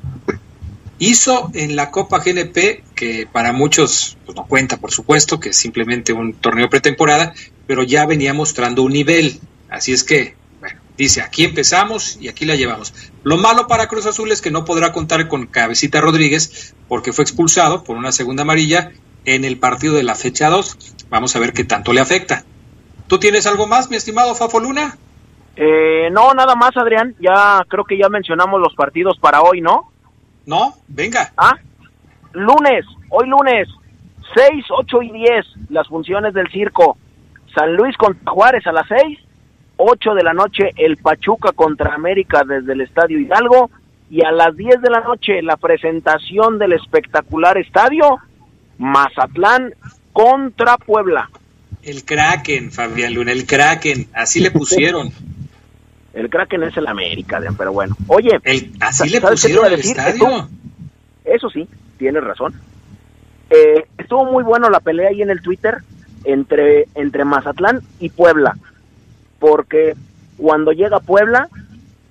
[1.00, 5.56] hizo en la Copa GNP, que para muchos pues, no cuenta, por supuesto, que es
[5.56, 7.34] simplemente un torneo pretemporada,
[7.68, 9.40] pero ya venía mostrando un nivel.
[9.70, 12.94] Así es que, bueno, dice, aquí empezamos y aquí la llevamos.
[13.24, 17.24] Lo malo para Cruz Azul es que no podrá contar con Cabecita Rodríguez porque fue
[17.24, 18.92] expulsado por una segunda amarilla
[19.26, 20.78] en el partido de la fecha 2.
[21.10, 22.46] Vamos a ver qué tanto le afecta.
[23.14, 24.98] ¿Tú tienes algo más, mi estimado Fafo Luna?
[25.56, 27.14] Eh, no, nada más, Adrián.
[27.20, 29.92] Ya creo que ya mencionamos los partidos para hoy, ¿no?
[30.48, 31.32] No, venga.
[31.38, 31.56] Ah,
[32.32, 33.68] lunes, hoy lunes,
[34.34, 36.98] 6, 8 y 10, las funciones del circo.
[37.54, 39.20] San Luis contra Juárez a las 6,
[39.78, 43.70] 8 de la noche el Pachuca contra América desde el Estadio Hidalgo
[44.10, 48.18] y a las 10 de la noche la presentación del espectacular estadio
[48.80, 49.76] Mazatlán
[50.14, 51.30] contra Puebla.
[51.82, 55.12] El Kraken, Fabián Luna, el Kraken, así le pusieron.
[56.14, 57.96] El Kraken es el América, pero bueno.
[58.08, 58.40] Oye,
[58.80, 59.98] así le ¿sabes qué te iba pusieron a el decir?
[59.98, 60.50] estadio.
[61.26, 62.54] Eso sí, tienes razón.
[63.50, 65.78] Eh, estuvo muy bueno la pelea ahí en el Twitter
[66.24, 68.56] entre, entre Mazatlán y Puebla,
[69.40, 69.96] porque
[70.38, 71.50] cuando llega Puebla,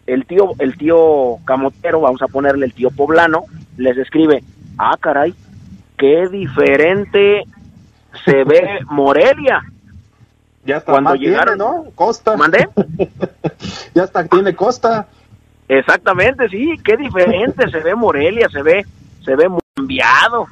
[0.06, 3.44] el tío, el tío camotero, vamos a ponerle el tío poblano,
[3.76, 4.42] les escribe,
[4.78, 5.34] ah caray,
[5.96, 7.44] qué diferente
[8.24, 9.62] se ve Morelia.
[10.64, 11.84] Ya hasta Cuando más tiene, llegaron- ¿no?
[11.94, 12.36] Costa.
[12.36, 12.68] ¿Mandé?
[13.94, 15.06] ya hasta tiene Costa.
[15.68, 18.84] Exactamente, sí, qué diferente se ve Morelia, se ve,
[19.24, 20.46] se ve muy cambiado.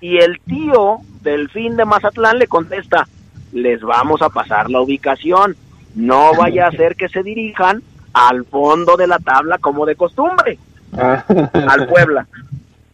[0.00, 3.06] Y el tío del fin de Mazatlán le contesta,
[3.52, 5.56] les vamos a pasar la ubicación,
[5.94, 10.58] no vaya a ser que se dirijan al fondo de la tabla como de costumbre,
[10.92, 12.26] al Puebla.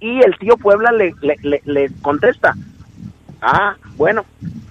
[0.01, 2.55] Y el tío Puebla le, le, le- le contesta,
[3.43, 4.25] ah, bueno,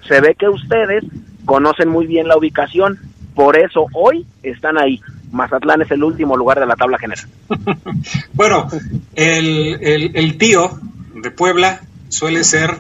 [0.08, 1.04] se ve que ustedes
[1.46, 2.98] conocen muy bien la ubicación,
[3.36, 5.00] por eso hoy están ahí.
[5.32, 7.26] Mazatlán es el último lugar de la tabla general.
[8.34, 8.68] Bueno,
[9.16, 9.78] el,
[10.16, 10.80] el- tío
[11.16, 12.78] de Puebla suele ser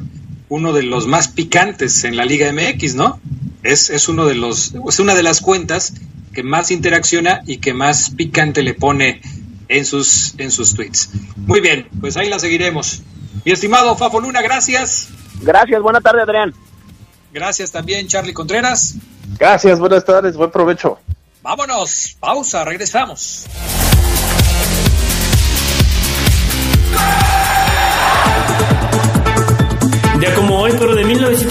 [0.49, 3.19] uno de los más picantes en la Liga MX, ¿no?
[3.63, 5.93] Es, es uno de los, es una de las cuentas
[6.33, 9.21] que más interacciona y que más picante le pone
[9.67, 11.11] en sus, en sus tweets.
[11.37, 13.03] Muy bien, pues ahí la seguiremos.
[13.45, 15.09] Mi estimado Fafo Luna, gracias.
[15.41, 16.53] Gracias, buena tarde, Adrián.
[17.31, 18.95] Gracias también, Charlie Contreras.
[19.37, 20.99] Gracias, buenas tardes, buen provecho.
[21.41, 23.47] Vámonos, pausa, regresamos.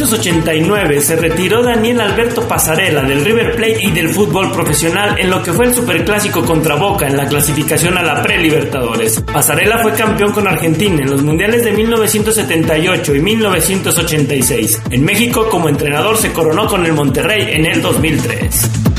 [0.01, 5.43] 1989, se retiró Daniel Alberto Pasarela del River Plate y del fútbol profesional en lo
[5.43, 9.21] que fue el superclásico contra Boca en la clasificación a la pre-Libertadores.
[9.21, 14.83] Pasarela fue campeón con Argentina en los mundiales de 1978 y 1986.
[14.91, 18.90] En México, como entrenador, se coronó con el Monterrey en el 2003.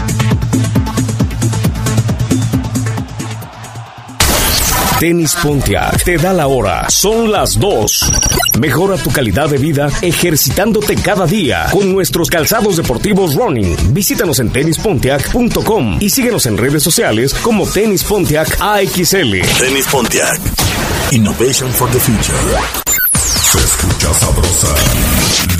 [5.02, 6.88] Tenis Pontiac te da la hora.
[6.88, 8.12] Son las 2.
[8.60, 13.96] Mejora tu calidad de vida ejercitándote cada día con nuestros calzados deportivos running.
[13.96, 19.42] Visítanos en tenispontiac.com y síguenos en redes sociales como Tenis Pontiac AXL.
[19.58, 20.40] Tenis Pontiac.
[21.10, 22.38] Innovation for the future.
[23.16, 24.68] Se escucha sabrosa,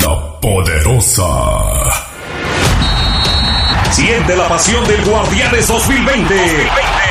[0.04, 2.12] la poderosa.
[3.90, 6.34] Siente la pasión del Guardianes 2020.
[6.34, 7.01] A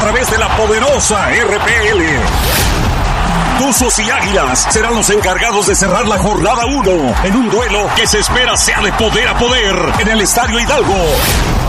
[0.00, 2.02] través de la poderosa RPL.
[3.58, 8.06] Tuzos y Águilas serán los encargados de cerrar la jornada 1 en un duelo que
[8.06, 10.96] se espera sea de poder a poder en el Estadio Hidalgo.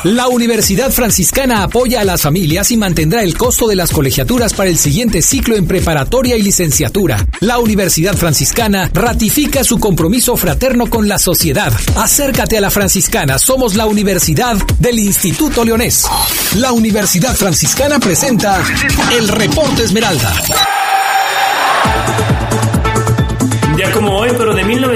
[0.04, 4.70] La Universidad Franciscana apoya a las familias y mantendrá el costo de las colegiaturas para
[4.70, 7.26] el siguiente ciclo en preparatoria y licenciatura.
[7.40, 11.72] La Universidad Franciscana ratifica su compromiso fraterno con la sociedad.
[11.96, 16.06] Acércate a la Franciscana, somos la Universidad del Instituto Leonés.
[16.56, 18.62] La Universidad Franciscana presenta
[19.12, 20.32] el Reporte Esmeralda.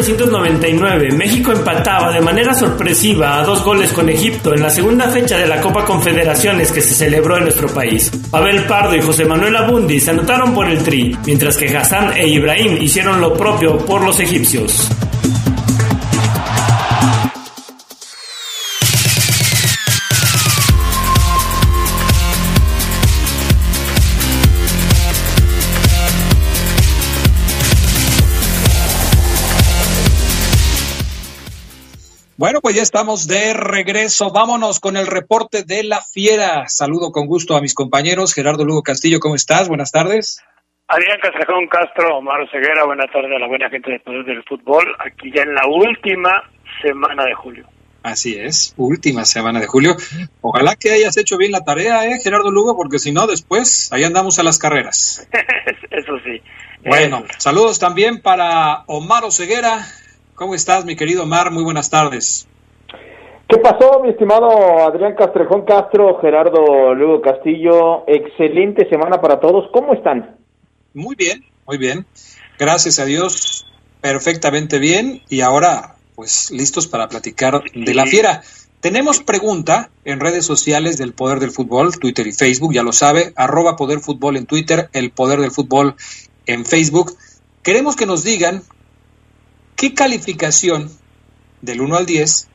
[0.00, 5.36] 1999, México empataba de manera sorpresiva a dos goles con Egipto en la segunda fecha
[5.36, 8.10] de la Copa Confederaciones que se celebró en nuestro país.
[8.30, 12.26] Pavel Pardo y José Manuel Abundi se anotaron por el tri, mientras que Hassan e
[12.28, 14.88] Ibrahim hicieron lo propio por los egipcios.
[32.40, 34.30] Bueno, pues ya estamos de regreso.
[34.30, 36.66] Vámonos con el reporte de la fiera.
[36.68, 38.32] Saludo con gusto a mis compañeros.
[38.32, 39.68] Gerardo Lugo Castillo, ¿cómo estás?
[39.68, 40.42] Buenas tardes.
[40.88, 44.86] Adrián Castrejón Castro, Omar Ceguera, buenas tardes a la buena gente del Poder del Fútbol,
[45.00, 46.50] aquí ya en la última
[46.80, 47.66] semana de julio.
[48.02, 49.94] Así es, última semana de julio.
[50.40, 52.74] Ojalá que hayas hecho bien la tarea, ¿eh, Gerardo Lugo?
[52.74, 55.28] Porque si no, después ahí andamos a las carreras.
[55.90, 56.40] Eso sí.
[56.86, 59.84] Bueno, saludos también para Omar Ceguera.
[60.40, 61.50] ¿Cómo estás, mi querido Omar?
[61.50, 62.48] Muy buenas tardes.
[63.46, 68.04] ¿Qué pasó, mi estimado Adrián Castrejón Castro, Gerardo Lugo Castillo?
[68.06, 69.68] Excelente semana para todos.
[69.70, 70.38] ¿Cómo están?
[70.94, 72.06] Muy bien, Muy bien.
[72.58, 73.66] Gracias a Dios,
[74.00, 75.20] perfectamente bien.
[75.28, 78.40] Y ahora, pues listos para platicar de la fiera.
[78.80, 83.34] Tenemos pregunta en redes sociales del Poder del Fútbol, Twitter y Facebook, ya lo sabe,
[83.36, 85.96] arroba Poder Fútbol en Twitter, el Poder del Fútbol
[86.46, 87.14] en Facebook.
[87.62, 88.62] Queremos que nos digan
[89.80, 90.90] qué calificación
[91.62, 92.48] del 1 al 10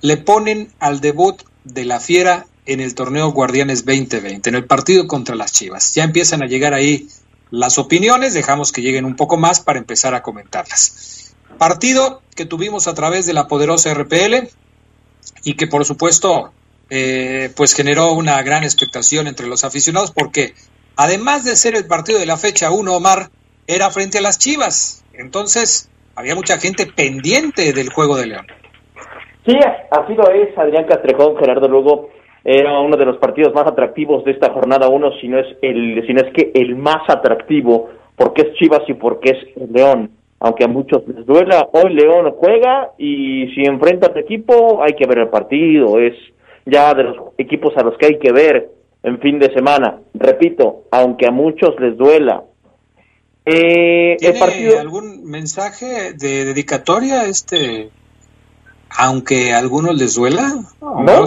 [0.00, 5.06] le ponen al debut de la Fiera en el torneo Guardianes 2020, en el partido
[5.06, 5.94] contra las Chivas.
[5.94, 7.06] Ya empiezan a llegar ahí
[7.52, 11.36] las opiniones, dejamos que lleguen un poco más para empezar a comentarlas.
[11.56, 14.48] Partido que tuvimos a través de la poderosa RPL
[15.44, 16.52] y que por supuesto
[16.90, 20.56] eh, pues generó una gran expectación entre los aficionados porque
[20.96, 23.30] además de ser el partido de la fecha 1, Omar,
[23.68, 25.04] era frente a las Chivas.
[25.12, 28.46] Entonces había mucha gente pendiente del juego de León.
[29.46, 29.56] Sí,
[29.90, 32.10] así lo es, Adrián Castrejón, Gerardo Lugo.
[32.44, 36.06] Era uno de los partidos más atractivos de esta jornada uno, si no es el,
[36.06, 40.10] si no es que el más atractivo, porque es Chivas y porque es León.
[40.40, 44.92] Aunque a muchos les duela, hoy León juega y si enfrenta a tu equipo hay
[44.94, 45.98] que ver el partido.
[45.98, 46.14] Es
[46.66, 48.68] ya de los equipos a los que hay que ver
[49.02, 50.00] en fin de semana.
[50.12, 52.42] Repito, aunque a muchos les duela.
[53.46, 54.80] Eh, el partido...
[54.80, 57.90] algún mensaje de dedicatoria este
[58.96, 60.54] aunque a algunos les duela?
[60.80, 61.24] No, no,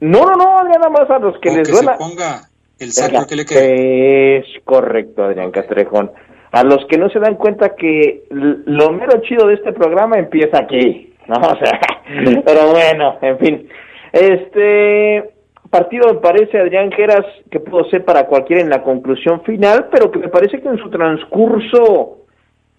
[0.00, 1.92] no, no, Adrián, nada más a los que les que duela.
[1.92, 4.38] Se ponga el saco que le quede.
[4.38, 6.10] Es correcto, Adrián Castrejón.
[6.52, 10.58] A los que no se dan cuenta que lo mero chido de este programa empieza
[10.58, 11.36] aquí, ¿no?
[11.40, 11.80] O sea,
[12.44, 13.68] pero bueno, en fin.
[14.12, 15.30] Este
[15.70, 20.10] partido me parece, Adrián Geras, que pudo ser para cualquiera en la conclusión final, pero
[20.10, 22.18] que me parece que en su transcurso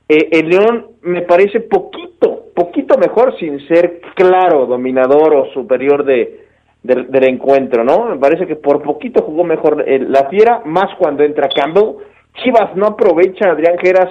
[0.07, 6.41] eh, el León me parece poquito, poquito mejor sin ser claro dominador o superior de,
[6.83, 8.05] del encuentro, ¿no?
[8.05, 11.97] Me parece que por poquito jugó mejor la Fiera, más cuando entra Campbell.
[12.43, 14.09] Chivas no aprovecha, Adrián Geras,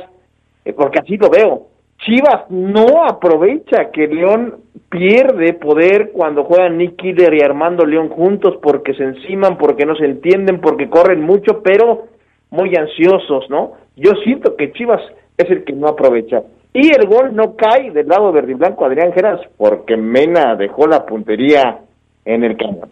[0.64, 1.70] eh, porque así lo veo.
[2.05, 8.59] Chivas no aprovecha que León pierde poder cuando juegan Nick Killer y Armando León juntos
[8.62, 12.09] porque se enciman, porque no se entienden, porque corren mucho, pero
[12.51, 13.72] muy ansiosos, ¿no?
[13.96, 15.01] Yo siento que Chivas
[15.36, 16.42] es el que no aprovecha.
[16.72, 20.86] Y el gol no cae del lado verde y blanco Adrián Geras porque Mena dejó
[20.86, 21.80] la puntería
[22.24, 22.88] en el campo.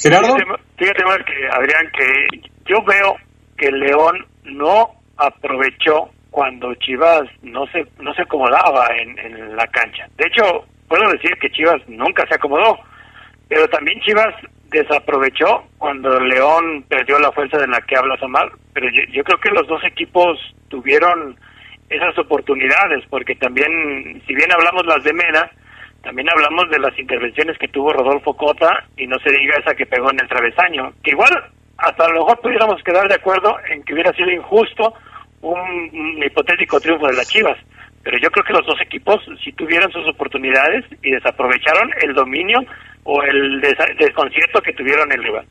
[0.00, 0.36] Gerardo.
[0.76, 3.16] Fíjate, más que Adrián, que yo veo
[3.56, 10.06] que León no aprovechó cuando Chivas no se no se acomodaba en, en la cancha.
[10.16, 12.78] De hecho, puedo decir que Chivas nunca se acomodó,
[13.48, 14.32] pero también Chivas
[14.70, 19.50] desaprovechó cuando León perdió la fuerza de la que habla Omar, pero yo, creo que
[19.50, 21.34] los dos equipos tuvieron
[21.90, 25.50] esas oportunidades, porque también, si bien hablamos las de Mena,
[26.04, 29.86] también hablamos de las intervenciones que tuvo Rodolfo Cota y no se diga esa que
[29.86, 31.32] pegó en el travesaño, que igual
[31.78, 34.94] hasta a lo mejor pudiéramos quedar de acuerdo en que hubiera sido injusto
[35.42, 37.58] un, hipotético triunfo de las Chivas,
[38.02, 42.60] pero yo creo que los dos equipos si tuvieron sus oportunidades y desaprovecharon el dominio
[43.04, 43.60] o el
[43.98, 45.46] desconcierto que tuvieron el rival.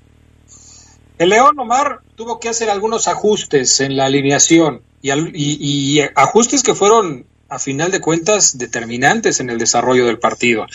[1.18, 6.76] El León Omar tuvo que hacer algunos ajustes en la alineación y, y, ajustes que
[6.76, 10.68] fueron a final de cuentas determinantes en el desarrollo del partido,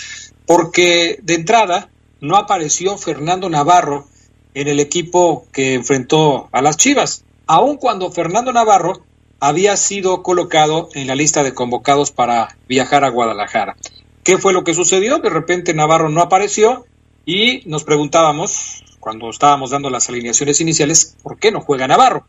[0.46, 1.90] porque de entrada
[2.20, 4.06] no apareció Fernando Navarro
[4.54, 9.04] en el equipo que enfrentó a las Chivas, aun cuando Fernando Navarro
[9.38, 13.76] había sido colocado en la lista de convocados para viajar a Guadalajara.
[14.24, 15.18] ¿Qué fue lo que sucedió?
[15.18, 16.86] De repente Navarro no apareció
[17.26, 22.24] y nos preguntábamos, cuando estábamos dando las alineaciones iniciales, ¿por qué no juega Navarro?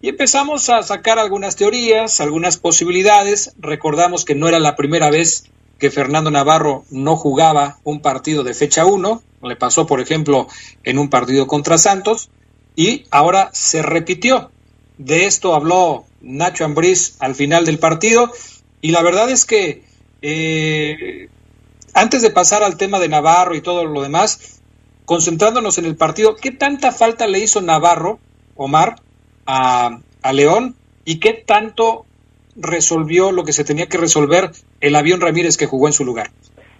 [0.00, 3.54] Y empezamos a sacar algunas teorías, algunas posibilidades.
[3.58, 8.54] Recordamos que no era la primera vez que Fernando Navarro no jugaba un partido de
[8.54, 9.22] fecha 1.
[9.42, 10.48] Le pasó, por ejemplo,
[10.82, 12.30] en un partido contra Santos.
[12.74, 14.50] Y ahora se repitió.
[14.98, 18.30] De esto habló Nacho Ambriz al final del partido.
[18.80, 19.84] Y la verdad es que
[20.22, 21.28] eh,
[21.94, 24.60] antes de pasar al tema de Navarro y todo lo demás,
[25.04, 28.18] concentrándonos en el partido, ¿qué tanta falta le hizo Navarro,
[28.56, 28.96] Omar,
[29.46, 30.76] a, a León?
[31.04, 32.06] ¿Y qué tanto
[32.54, 36.30] resolvió lo que se tenía que resolver el avión Ramírez que jugó en su lugar?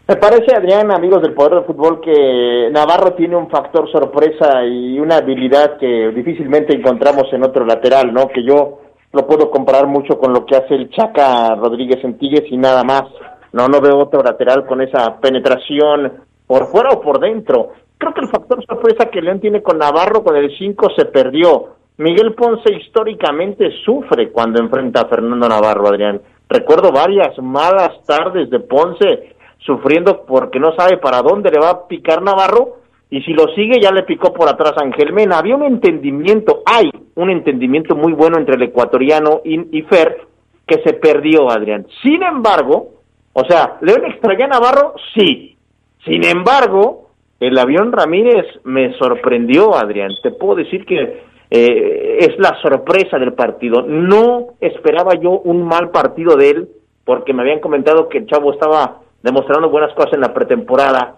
[0.08, 4.98] Me parece, Adrián, amigos del Poder del Fútbol, que Navarro tiene un factor sorpresa y
[4.98, 8.26] una habilidad que difícilmente encontramos en otro lateral, ¿no?
[8.26, 8.80] Que yo
[9.12, 12.82] lo puedo comparar mucho con lo que hace el Chaca Rodríguez en Tigres y nada
[12.82, 13.04] más.
[13.52, 17.70] No, no veo otro lateral con esa penetración por fuera o por dentro.
[17.96, 21.76] Creo que el factor sorpresa que León tiene con Navarro con el 5 se perdió.
[21.98, 26.20] Miguel Ponce históricamente sufre cuando enfrenta a Fernando Navarro, Adrián.
[26.48, 31.88] Recuerdo varias malas tardes de Ponce sufriendo porque no sabe para dónde le va a
[31.88, 35.38] picar Navarro y si lo sigue ya le picó por atrás Ángel Mena.
[35.38, 40.26] Había un entendimiento, hay un entendimiento muy bueno entre el ecuatoriano y, Fer
[40.66, 41.86] que se perdió, Adrián.
[42.02, 42.88] Sin embargo,
[43.34, 44.94] o sea, ¿León extrañó a Navarro?
[45.14, 45.56] Sí.
[46.04, 50.12] Sin embargo, el avión Ramírez me sorprendió, Adrián.
[50.22, 53.82] Te puedo decir que eh, es la sorpresa del partido.
[53.82, 56.68] No esperaba yo un mal partido de él,
[57.04, 61.16] porque me habían comentado que el chavo estaba demostrando buenas cosas en la pretemporada,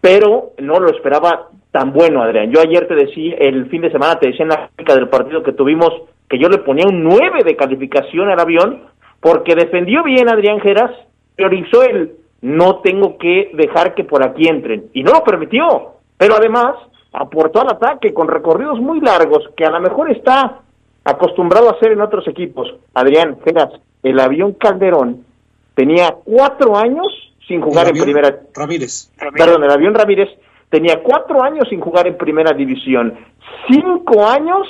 [0.00, 2.50] pero no lo esperaba tan bueno, Adrián.
[2.50, 5.42] Yo ayer te decía, el fin de semana te decía en la crítica del partido
[5.42, 5.90] que tuvimos,
[6.28, 8.84] que yo le ponía un 9 de calificación al avión,
[9.20, 10.90] porque defendió bien Adrián Geras,
[11.36, 12.12] priorizó el
[12.42, 16.76] no tengo que dejar que por aquí entren, y no lo permitió, pero además
[17.12, 20.60] aportó al ataque con recorridos muy largos, que a lo mejor está
[21.04, 22.72] acostumbrado a hacer en otros equipos.
[22.94, 23.72] Adrián Geras,
[24.02, 25.24] el avión Calderón
[25.74, 27.06] tenía cuatro años
[27.50, 28.42] sin jugar en primera.
[28.54, 29.10] Ramírez.
[29.18, 30.28] Perdón, el avión Ramírez
[30.70, 33.18] tenía cuatro años sin jugar en primera división,
[33.68, 34.68] cinco años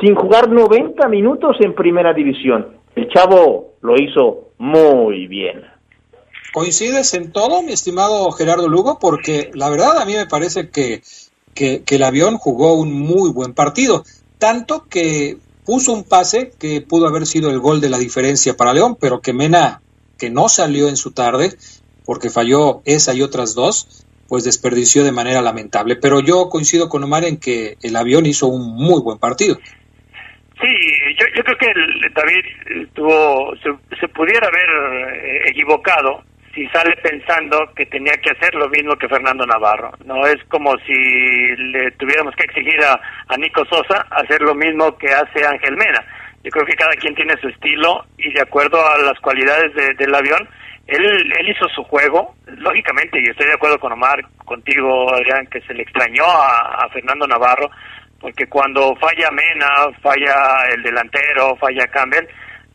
[0.00, 2.78] sin jugar 90 minutos en primera división.
[2.96, 5.62] El chavo lo hizo muy bien.
[6.52, 8.98] ¿Coincides en todo, mi estimado Gerardo Lugo?
[9.00, 11.02] Porque la verdad a mí me parece que,
[11.54, 14.02] que, que el avión jugó un muy buen partido.
[14.38, 18.74] Tanto que puso un pase que pudo haber sido el gol de la diferencia para
[18.74, 19.80] León, pero que Mena,
[20.18, 21.56] que no salió en su tarde,
[22.10, 25.94] porque falló esa y otras dos, pues desperdició de manera lamentable.
[25.94, 29.54] Pero yo coincido con Omar en que el avión hizo un muy buen partido.
[30.60, 30.74] Sí,
[31.16, 37.56] yo, creo que el, David tuvo, se, se, pudiera haber eh, equivocado si sale pensando
[37.76, 39.92] que tenía que hacer lo mismo que Fernando Navarro.
[40.04, 44.98] No es como si le tuviéramos que exigir a, a Nico Sosa hacer lo mismo
[44.98, 46.04] que hace Ángel Mena.
[46.42, 49.94] Yo creo que cada quien tiene su estilo y de acuerdo a las cualidades de,
[49.94, 50.48] del avión,
[50.90, 55.74] él, hizo su juego, lógicamente, y estoy de acuerdo con Omar, contigo, Adrián, que se
[55.74, 57.70] le extrañó a, Fernando Navarro,
[58.20, 59.68] porque cuando falla Mena,
[60.02, 62.26] falla el delantero, falla Campbell,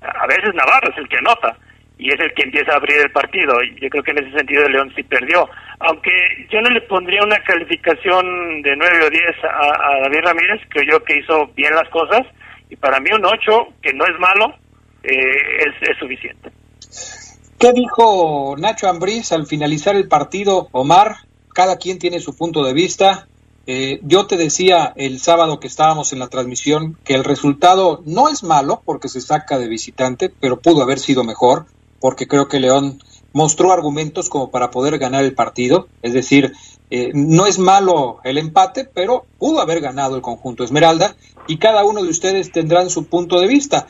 [0.02, 1.58] a veces Navarro es el que anota
[1.98, 3.54] y es el que empieza a abrir el partido.
[3.82, 5.50] Yo creo que en ese sentido León sí perdió.
[5.80, 6.12] Aunque
[6.50, 10.84] yo no le pondría una calificación de 9 o 10 a, a David Ramírez, creo
[10.92, 12.22] yo que hizo bien las cosas.
[12.70, 14.56] Y para mí un 8, que no es malo,
[15.04, 16.50] eh, es, es suficiente.
[17.58, 21.16] ¿Qué dijo Nacho Ambriz al finalizar el partido, Omar?
[21.54, 23.30] Cada quien tiene su punto de vista.
[23.66, 28.28] Eh, yo te decía el sábado que estábamos en la transmisión que el resultado no
[28.28, 31.66] es malo porque se saca de visitante, pero pudo haber sido mejor
[32.02, 33.02] porque creo que León
[33.32, 35.88] mostró argumentos como para poder ganar el partido.
[36.02, 36.52] Es decir,
[36.90, 41.16] eh, no es malo el empate, pero pudo haber ganado el conjunto Esmeralda
[41.48, 43.88] y cada uno de ustedes tendrán su punto de vista.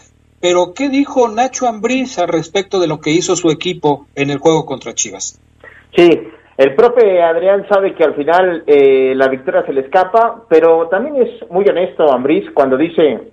[0.48, 4.38] Pero, ¿qué dijo Nacho Ambriz al respecto de lo que hizo su equipo en el
[4.38, 5.42] juego contra Chivas?
[5.96, 6.08] Sí,
[6.56, 11.16] el profe Adrián sabe que al final eh, la victoria se le escapa, pero también
[11.16, 13.32] es muy honesto Ambriz cuando dice,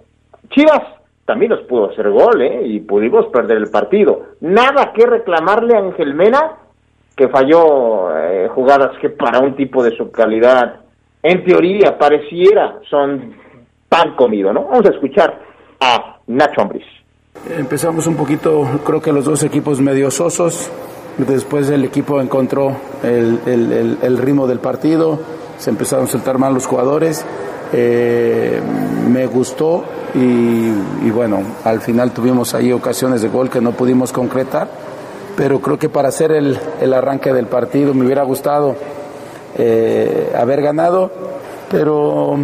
[0.48, 0.80] Chivas
[1.26, 2.62] también nos pudo hacer gol, ¿eh?
[2.64, 4.28] Y pudimos perder el partido.
[4.40, 6.60] Nada que reclamarle a Ángel Mena,
[7.14, 10.76] que falló eh, jugadas que para un tipo de su calidad,
[11.22, 13.34] en teoría, pareciera, son
[13.86, 14.64] pan comido, ¿no?
[14.64, 15.38] Vamos a escuchar
[15.78, 17.01] a Nacho Ambriz.
[17.35, 20.70] Empezamos un poquito, creo que los dos equipos medio sosos.
[21.18, 25.18] Después el equipo encontró el, ritmo del partido,
[25.59, 27.24] se empezaron a soltar mal los jugadores.
[27.72, 28.61] Eh,
[29.11, 29.83] me gustó
[30.14, 34.68] y, bueno, al final tuvimos ahí ocasiones de gol que no pudimos concretar,
[35.37, 38.76] pero creo que para hacer el, arranque del partido me hubiera gustado
[39.57, 41.11] eh, haber ganado,
[41.70, 42.39] pero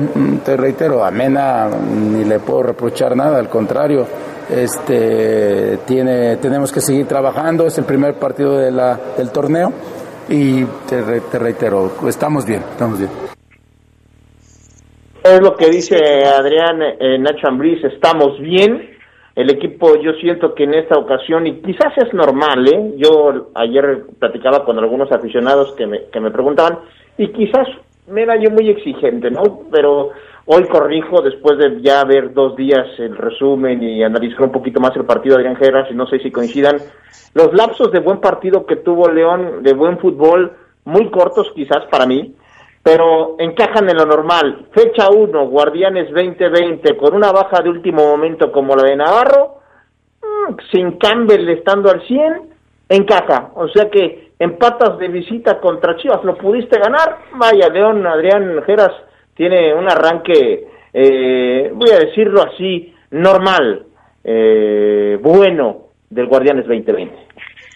[0.45, 4.07] te reitero, a Mena ni le puedo reprochar nada, al contrario,
[4.51, 9.73] este, tiene, tenemos que seguir trabajando, es el primer partido de la, del torneo
[10.29, 13.11] y te, te reitero, estamos bien, estamos bien.
[15.25, 17.49] Es lo que dice Adrián eh, Nacho
[17.93, 18.97] estamos bien.
[19.35, 22.95] El equipo, yo siento que en esta ocasión, y quizás es normal, ¿eh?
[22.97, 26.81] yo ayer platicaba con algunos aficionados que me, que me preguntaban,
[27.17, 27.69] y quizás
[28.09, 29.61] me era yo muy exigente, ¿no?
[29.71, 30.11] Pero
[30.51, 34.97] hoy corrijo, después de ya ver dos días el resumen y analizar un poquito más
[34.97, 36.79] el partido de Adrián Geras, y no sé si coincidan,
[37.35, 42.07] los lapsos de buen partido que tuvo León, de buen fútbol, muy cortos quizás para
[42.07, 42.35] mí,
[42.83, 44.69] pero encajan en lo normal.
[44.73, 49.59] Fecha 1, Guardianes 2020, con una baja de último momento como la de Navarro,
[50.73, 52.49] sin Campbell estando al 100,
[52.89, 53.51] encaja.
[53.55, 57.19] O sea que empatas de visita contra Chivas, lo pudiste ganar.
[57.35, 58.93] Vaya, León, Adrián Geras
[59.39, 63.87] tiene un arranque, eh, voy a decirlo así, normal,
[64.25, 67.15] eh, bueno, del Guardianes 2020.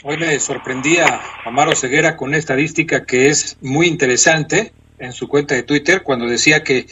[0.02, 5.54] Hoy me sorprendía Amaro Ceguera con una estadística que es muy interesante en su cuenta
[5.54, 6.86] de Twitter cuando decía que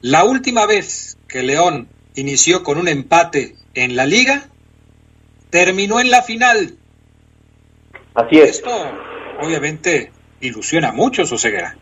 [0.00, 4.44] la última vez que León inició con un empate en la liga,
[5.50, 6.76] terminó en la final.
[8.14, 8.50] Así es.
[8.50, 8.70] Esto
[9.40, 11.76] obviamente ilusiona a muchos, Oseguera.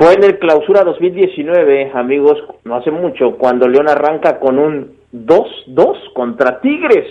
[0.00, 6.14] Fue en el clausura 2019, amigos, no hace mucho, cuando León arranca con un 2-2
[6.14, 7.04] contra Tigres.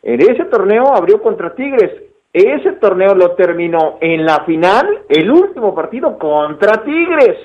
[0.00, 1.90] En ese torneo abrió contra Tigres.
[2.32, 7.36] Ese torneo lo terminó en la final, el último partido contra Tigres,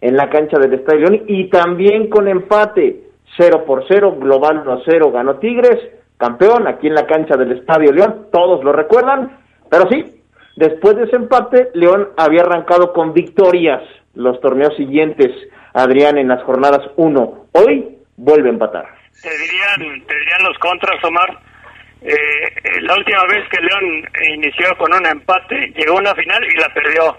[0.00, 3.02] en la cancha del Estadio León y también con empate.
[3.36, 5.76] 0 por 0, global 1 0 ganó Tigres,
[6.16, 9.38] campeón aquí en la cancha del Estadio León, todos lo recuerdan,
[9.68, 10.17] pero sí,
[10.58, 13.82] después de ese empate, León había arrancado con victorias
[14.14, 15.30] los torneos siguientes,
[15.72, 17.46] Adrián, en las jornadas 1.
[17.52, 18.86] Hoy vuelve a empatar.
[19.22, 21.38] Te dirían, te dirían los contras, Omar.
[22.00, 22.12] Eh,
[22.82, 24.04] la última vez que León
[24.34, 27.16] inició con un empate, llegó a una final y la perdió.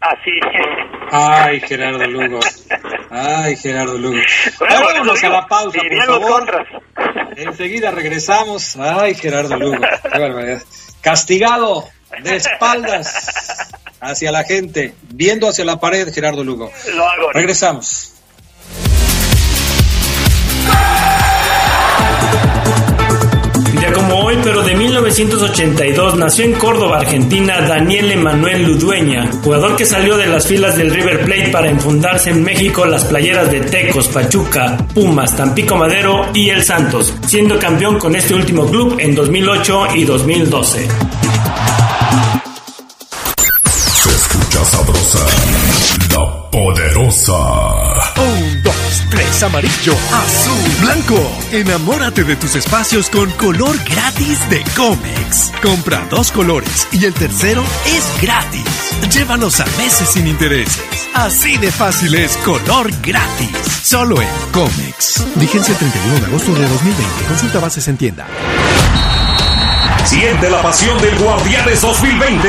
[0.00, 0.32] Así.
[1.12, 2.40] Ay, Gerardo Lugo.
[3.10, 4.16] Ay, Gerardo Lugo.
[4.58, 6.38] Bueno, Ahora vámonos digo, a la pausa, dirían por los favor.
[6.40, 6.68] contras.
[7.36, 8.76] Enseguida regresamos.
[8.76, 9.76] Ay, Gerardo Lugo.
[10.12, 10.62] Qué barbaridad.
[11.02, 11.84] Castigado
[12.22, 16.70] de espaldas hacia la gente, viendo hacia la pared, Gerardo Lugo.
[16.94, 17.32] Lo hago.
[17.32, 18.08] Regresamos.
[23.80, 29.84] Ya como hoy, pero de 1982, nació en Córdoba, Argentina, Daniel Emanuel Ludueña, jugador que
[29.84, 34.06] salió de las filas del River Plate para enfundarse en México las playeras de Tecos,
[34.08, 39.86] Pachuca, Pumas, Tampico Madero y El Santos, siendo campeón con este último club en 2008
[39.96, 40.88] y 2012.
[47.12, 48.12] Poderosa.
[48.16, 51.40] Un, dos, tres, amarillo, azul, blanco.
[51.52, 55.52] Enamórate de tus espacios con color gratis de Comex.
[55.62, 58.64] Compra dos colores y el tercero es gratis.
[59.10, 60.82] Llévalos a meses sin intereses.
[61.14, 63.50] Así de fácil es color gratis.
[63.82, 65.24] Solo en Comex.
[65.36, 67.24] Vigencia el 31 de agosto de 2020.
[67.28, 68.26] Consulta bases en tienda.
[70.04, 72.48] Siente la pasión del Guardianes 2020.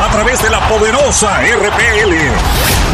[0.00, 2.87] A través de la poderosa RPL.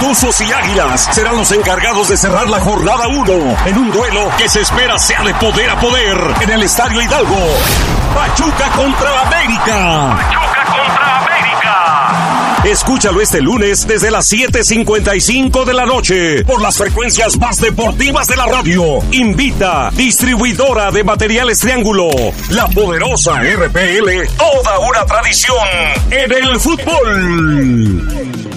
[0.00, 4.48] Tuzos y Águilas serán los encargados de cerrar la jornada 1 en un duelo que
[4.48, 7.36] se espera sea de poder a poder en el Estadio Hidalgo.
[8.14, 10.16] Pachuca contra América.
[10.16, 12.62] Pachuca contra América.
[12.64, 18.36] Escúchalo este lunes desde las 7:55 de la noche por las frecuencias más deportivas de
[18.36, 19.00] la radio.
[19.10, 22.08] Invita distribuidora de materiales Triángulo,
[22.50, 25.58] la poderosa RPL, toda una tradición
[26.10, 28.47] en el fútbol.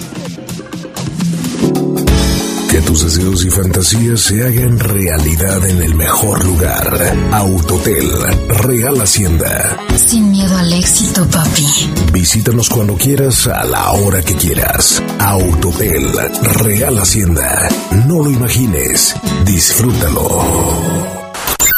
[2.92, 7.16] Tus deseos y fantasías se hagan realidad en el mejor lugar.
[7.32, 8.06] Autotel,
[8.48, 9.78] Real Hacienda.
[9.96, 11.66] Sin miedo al éxito, papi.
[12.12, 15.02] Visítanos cuando quieras, a la hora que quieras.
[15.18, 16.12] Autotel,
[16.58, 17.66] Real Hacienda.
[18.06, 19.16] No lo imagines,
[19.46, 20.42] disfrútalo.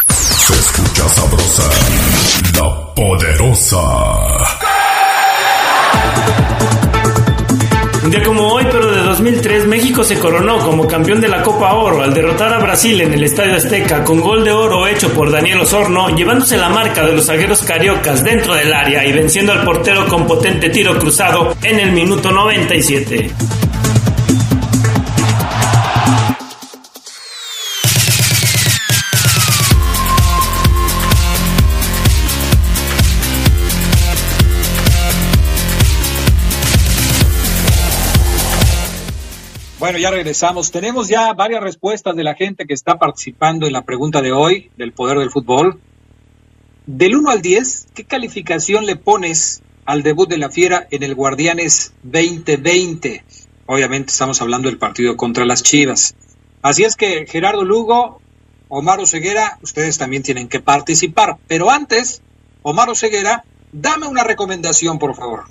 [0.09, 1.71] Se escucha sabrosa,
[2.59, 3.85] la poderosa.
[8.03, 8.65] Un día como hoy,
[9.15, 13.13] 2003, México se coronó como campeón de la Copa Oro al derrotar a Brasil en
[13.13, 17.13] el Estadio Azteca con gol de oro hecho por Daniel Osorno, llevándose la marca de
[17.13, 21.79] los zagueros cariocas dentro del área y venciendo al portero con potente tiro cruzado en
[21.79, 23.31] el minuto 97.
[39.85, 40.71] Bueno, ya regresamos.
[40.71, 44.71] Tenemos ya varias respuestas de la gente que está participando en la pregunta de hoy
[44.79, 45.79] del poder del fútbol.
[46.87, 51.15] Del 1 al 10, ¿qué calificación le pones al debut de la Fiera en el
[51.15, 53.25] Guardianes 2020?
[53.67, 56.15] Obviamente estamos hablando del partido contra las Chivas.
[56.63, 58.23] Así es que Gerardo Lugo,
[58.71, 61.37] Omar Ceguera, ustedes también tienen que participar.
[61.47, 62.23] Pero antes,
[62.63, 65.45] Omar Ceguera, dame una recomendación, por favor.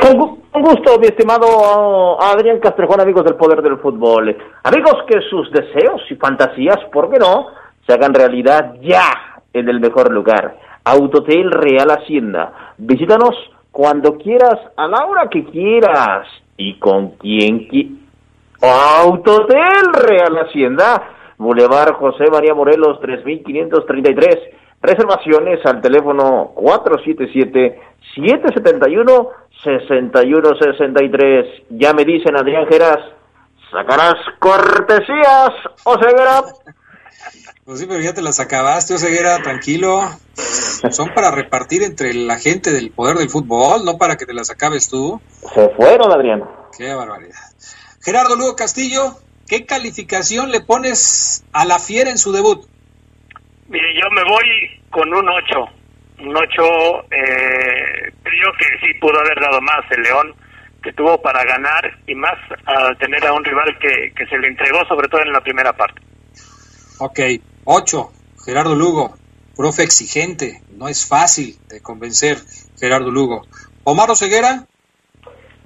[0.00, 4.36] Con gusto, mi estimado Adrián Castrejón, amigos del Poder del Fútbol.
[4.62, 7.46] Amigos, que sus deseos y fantasías, ¿por qué no?,
[7.86, 10.56] se hagan realidad ya en el mejor lugar.
[10.84, 12.74] Autotel Real Hacienda.
[12.78, 13.34] Visítanos
[13.70, 16.26] cuando quieras, a la hora que quieras
[16.56, 17.92] y con quien quieras.
[18.60, 24.38] Autotel Real Hacienda, Boulevard José María Morelos, 3533.
[24.82, 26.52] Reservaciones al teléfono
[29.64, 31.64] 477-771-6163.
[31.70, 32.98] Ya me dicen, Adrián Geras,
[33.70, 35.50] sacarás cortesías,
[35.84, 36.42] o Ceguera.
[37.64, 40.02] Pues sí, pero ya te las acabaste, Oseguera, tranquilo.
[40.34, 44.50] Son para repartir entre la gente del poder del fútbol, no para que te las
[44.50, 45.20] acabes tú.
[45.52, 46.44] Se fueron, Adrián.
[46.78, 47.34] Qué barbaridad.
[48.04, 49.16] Gerardo Lugo Castillo,
[49.48, 52.64] ¿qué calificación le pones a la Fiera en su debut?
[53.68, 55.75] Mire, yo me voy con un 8.
[56.18, 56.42] Un 8,
[57.10, 60.34] eh, creo que sí pudo haber dado más el León,
[60.82, 64.48] que tuvo para ganar y más al tener a un rival que, que se le
[64.48, 66.00] entregó, sobre todo en la primera parte.
[66.98, 67.20] Ok,
[67.64, 68.10] 8.
[68.44, 69.14] Gerardo Lugo,
[69.56, 72.36] profe exigente, no es fácil de convencer
[72.78, 73.42] Gerardo Lugo.
[73.84, 74.66] Omar Oseguera.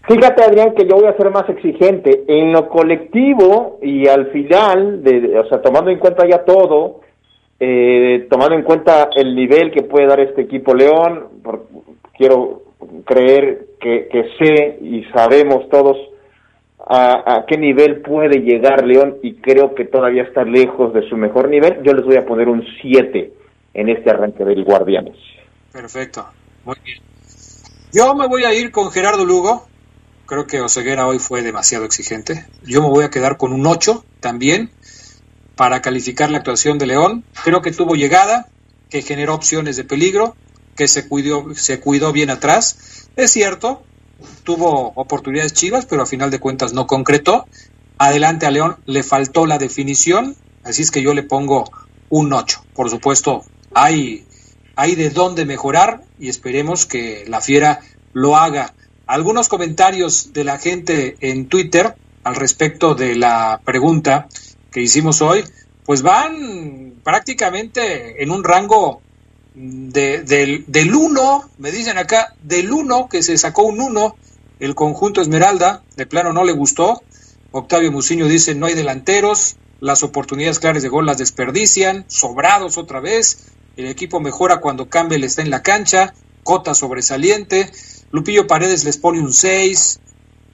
[0.08, 2.24] Fíjate, Adrián, que yo voy a ser más exigente.
[2.26, 7.02] En lo colectivo y al final, de, o sea, tomando en cuenta ya todo,
[7.62, 11.66] eh, tomando en cuenta el nivel que puede dar este equipo León, por,
[12.16, 12.62] quiero
[13.04, 15.98] creer que, que, sé y sabemos todos
[16.78, 21.18] a, a, qué nivel puede llegar León y creo que todavía está lejos de su
[21.18, 21.82] mejor nivel.
[21.82, 23.32] Yo les voy a poner un 7
[23.74, 25.16] en este arranque del Guardianes.
[25.70, 26.26] Perfecto,
[26.64, 27.02] muy bien.
[27.92, 29.66] Yo me voy a ir con Gerardo Lugo.
[30.24, 32.46] Creo que Oseguera hoy fue demasiado exigente.
[32.64, 34.70] Yo me voy a quedar con un 8 también
[35.60, 37.22] para calificar la actuación de León.
[37.44, 38.48] Creo que tuvo llegada,
[38.88, 40.34] que generó opciones de peligro,
[40.74, 43.10] que se cuidó, se cuidó bien atrás.
[43.14, 43.82] Es cierto,
[44.42, 47.46] tuvo oportunidades chivas, pero a final de cuentas no concretó.
[47.98, 50.34] Adelante a León le faltó la definición,
[50.64, 51.70] así es que yo le pongo
[52.08, 52.64] un 8.
[52.72, 53.44] Por supuesto,
[53.74, 54.24] hay,
[54.76, 57.80] hay de dónde mejorar y esperemos que la fiera
[58.14, 58.72] lo haga.
[59.06, 64.26] Algunos comentarios de la gente en Twitter al respecto de la pregunta
[64.70, 65.44] que hicimos hoy,
[65.84, 69.00] pues van prácticamente en un rango
[69.54, 74.16] de, del, del 1, me dicen acá, del 1, que se sacó un 1,
[74.60, 77.02] el conjunto Esmeralda, de plano no le gustó.
[77.50, 83.00] Octavio Muciño dice, no hay delanteros, las oportunidades claras de gol las desperdician, sobrados otra
[83.00, 86.14] vez, el equipo mejora cuando Campbell está en la cancha,
[86.44, 87.70] cota sobresaliente,
[88.12, 90.00] Lupillo Paredes les pone un 6,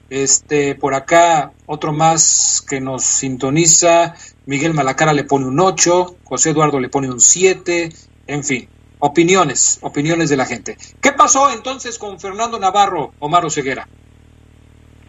[0.09, 6.51] este, por acá otro más que nos sintoniza, Miguel Malacara le pone un 8, José
[6.51, 7.89] Eduardo le pone un 7,
[8.27, 8.67] en fin,
[8.99, 10.77] opiniones, opiniones de la gente.
[11.01, 13.87] ¿Qué pasó entonces con Fernando Navarro, Omar Oseguera?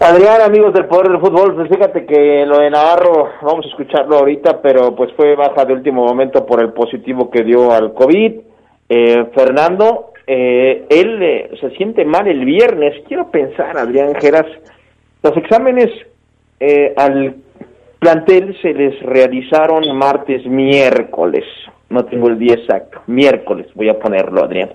[0.01, 4.19] Adrián, amigos del Poder del Fútbol, pues fíjate que lo de Navarro, vamos a escucharlo
[4.19, 8.33] ahorita, pero pues fue baja de último momento por el positivo que dio al COVID.
[8.89, 13.03] Eh, Fernando, eh, él eh, se siente mal el viernes.
[13.09, 14.47] Quiero pensar, Adrián Geras,
[15.23, 15.91] los exámenes
[16.61, 17.37] eh, al
[17.99, 21.45] plantel se les realizaron martes, miércoles.
[21.91, 23.01] No tengo el día exacto.
[23.07, 24.71] Miércoles, voy a ponerlo, Adrián.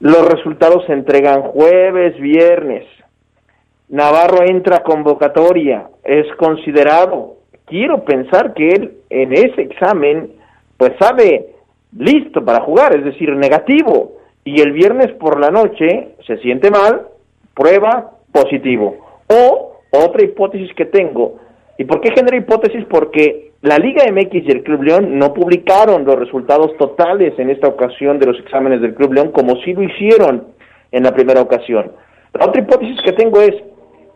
[0.00, 2.84] Los resultados se entregan jueves, viernes.
[3.88, 7.36] Navarro entra a convocatoria, es considerado.
[7.66, 10.32] Quiero pensar que él en ese examen,
[10.76, 11.54] pues sabe
[11.96, 14.14] listo para jugar, es decir, negativo.
[14.44, 17.06] Y el viernes por la noche se siente mal,
[17.54, 19.03] prueba positivo.
[19.28, 21.36] O otra hipótesis que tengo,
[21.78, 22.84] ¿y por qué genera hipótesis?
[22.88, 27.68] Porque la Liga MX y el Club León no publicaron los resultados totales en esta
[27.68, 30.48] ocasión de los exámenes del Club León como sí lo hicieron
[30.92, 31.92] en la primera ocasión.
[32.34, 33.54] La otra hipótesis que tengo es,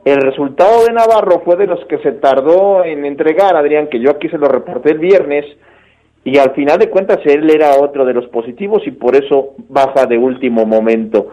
[0.04, 4.10] el resultado de Navarro fue de los que se tardó en entregar, Adrián, que yo
[4.10, 5.44] aquí se lo reporté el viernes,
[6.24, 10.04] y al final de cuentas él era otro de los positivos y por eso baja
[10.06, 11.28] de último momento.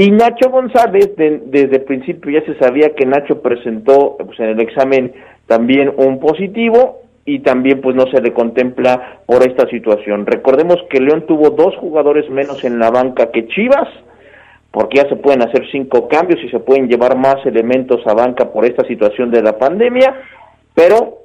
[0.00, 4.50] Y Nacho González, de, desde el principio ya se sabía que Nacho presentó pues, en
[4.50, 5.12] el examen
[5.48, 10.24] también un positivo y también pues no se le contempla por esta situación.
[10.24, 13.88] Recordemos que León tuvo dos jugadores menos en la banca que Chivas,
[14.70, 18.52] porque ya se pueden hacer cinco cambios y se pueden llevar más elementos a banca
[18.52, 20.14] por esta situación de la pandemia,
[20.74, 21.24] pero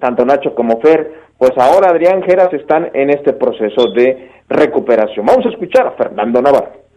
[0.00, 5.24] tanto Nacho como Fer, pues ahora Adrián Geras están en este proceso de recuperación.
[5.24, 6.87] Vamos a escuchar a Fernando Navarro.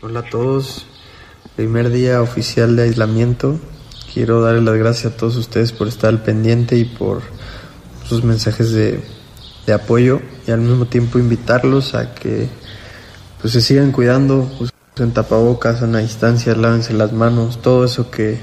[0.00, 0.86] Hola a todos,
[1.56, 3.58] primer día oficial de aislamiento.
[4.14, 7.20] Quiero darles las gracias a todos ustedes por estar al pendiente y por
[8.04, 9.02] sus mensajes de,
[9.74, 12.48] apoyo y al mismo tiempo invitarlos a que
[13.40, 18.38] pues se sigan cuidando, usen tapabocas, a distancia, lávense las manos, todo eso que,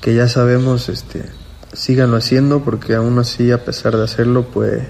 [0.00, 1.24] que ya sabemos, este,
[1.72, 4.84] síganlo haciendo porque aún así a pesar de hacerlo pues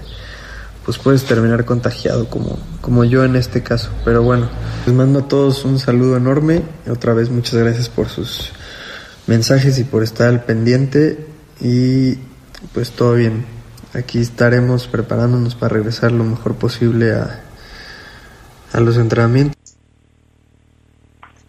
[0.87, 3.91] pues puedes terminar contagiado como, como yo en este caso.
[4.05, 4.47] Pero bueno,
[4.85, 6.61] les mando a todos un saludo enorme.
[6.89, 8.53] Otra vez muchas gracias por sus
[9.27, 11.27] mensajes y por estar al pendiente.
[11.59, 12.15] Y
[12.73, 13.45] pues todo bien.
[13.93, 17.41] Aquí estaremos preparándonos para regresar lo mejor posible a,
[18.71, 19.57] a los entrenamientos.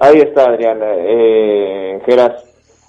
[0.01, 0.81] Ahí está, Adrián.
[0.83, 2.43] Eh, Geras,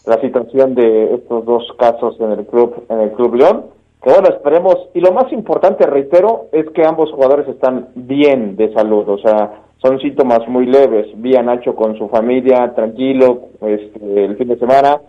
[0.07, 4.29] la situación de estos dos casos en el club, en el club León que bueno,
[4.29, 9.17] esperemos, y lo más importante, reitero, es que ambos jugadores están bien de salud, o
[9.17, 14.47] sea, son síntomas muy leves, vi a Nacho con su familia, tranquilo, este, el fin
[14.47, 15.01] de semana,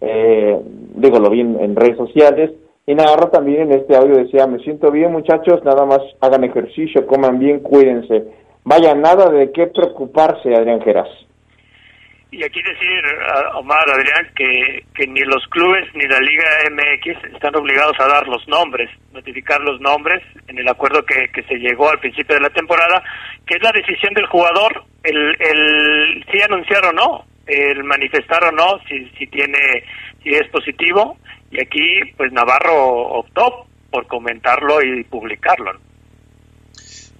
[0.00, 0.58] eh,
[0.94, 2.52] digo, lo vi en, redes sociales,
[2.86, 7.06] y Navarro también en este audio decía, me siento bien muchachos, nada más hagan ejercicio,
[7.06, 8.28] coman bien, cuídense.
[8.64, 11.08] Vaya, nada de qué preocuparse, Adrián Geras.
[12.30, 13.02] Y aquí decir,
[13.54, 18.28] Omar, Adrián, que, que ni los clubes ni la Liga MX están obligados a dar
[18.28, 22.42] los nombres, notificar los nombres en el acuerdo que, que se llegó al principio de
[22.42, 23.02] la temporada,
[23.46, 28.52] que es la decisión del jugador, el, el si anunciar o no, el manifestar o
[28.52, 29.84] no, si, si tiene,
[30.22, 31.16] si es positivo,
[31.50, 35.72] y aquí pues Navarro optó por comentarlo y publicarlo.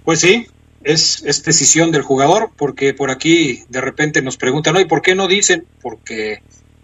[0.05, 0.45] Pues sí,
[0.83, 4.77] es, es decisión del jugador, porque por aquí de repente nos preguntan.
[4.77, 5.65] ¿y por qué no dicen?
[5.81, 6.41] Porque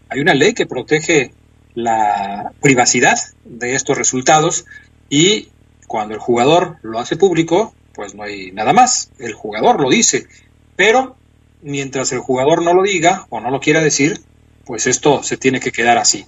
[0.10, 1.32] hay una ley que protege
[1.74, 4.66] la privacidad de estos resultados
[5.10, 5.50] y
[5.88, 10.28] cuando el jugador lo hace público, pues no hay nada más, el jugador lo dice,
[10.76, 11.16] pero
[11.62, 14.22] mientras el jugador no lo diga o no lo quiera decir,
[14.66, 16.26] pues esto se tiene que quedar así.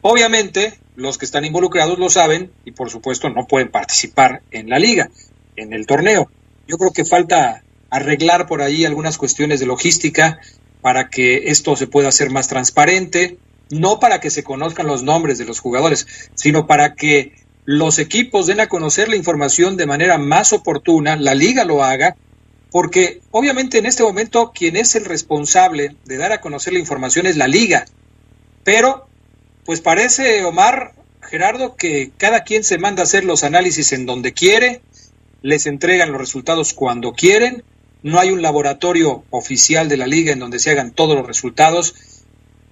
[0.00, 4.78] Obviamente, los que están involucrados lo saben y por supuesto no pueden participar en la
[4.78, 5.10] liga,
[5.56, 6.30] en el torneo.
[6.66, 10.40] Yo creo que falta arreglar por ahí algunas cuestiones de logística
[10.80, 13.38] para que esto se pueda hacer más transparente,
[13.70, 17.32] no para que se conozcan los nombres de los jugadores, sino para que
[17.64, 22.16] los equipos den a conocer la información de manera más oportuna, la liga lo haga,
[22.70, 27.26] porque obviamente en este momento quien es el responsable de dar a conocer la información
[27.26, 27.86] es la liga,
[28.62, 29.08] pero
[29.64, 34.32] pues parece, Omar, Gerardo, que cada quien se manda a hacer los análisis en donde
[34.32, 34.80] quiere,
[35.46, 37.62] les entregan los resultados cuando quieren,
[38.02, 41.94] no hay un laboratorio oficial de la liga en donde se hagan todos los resultados,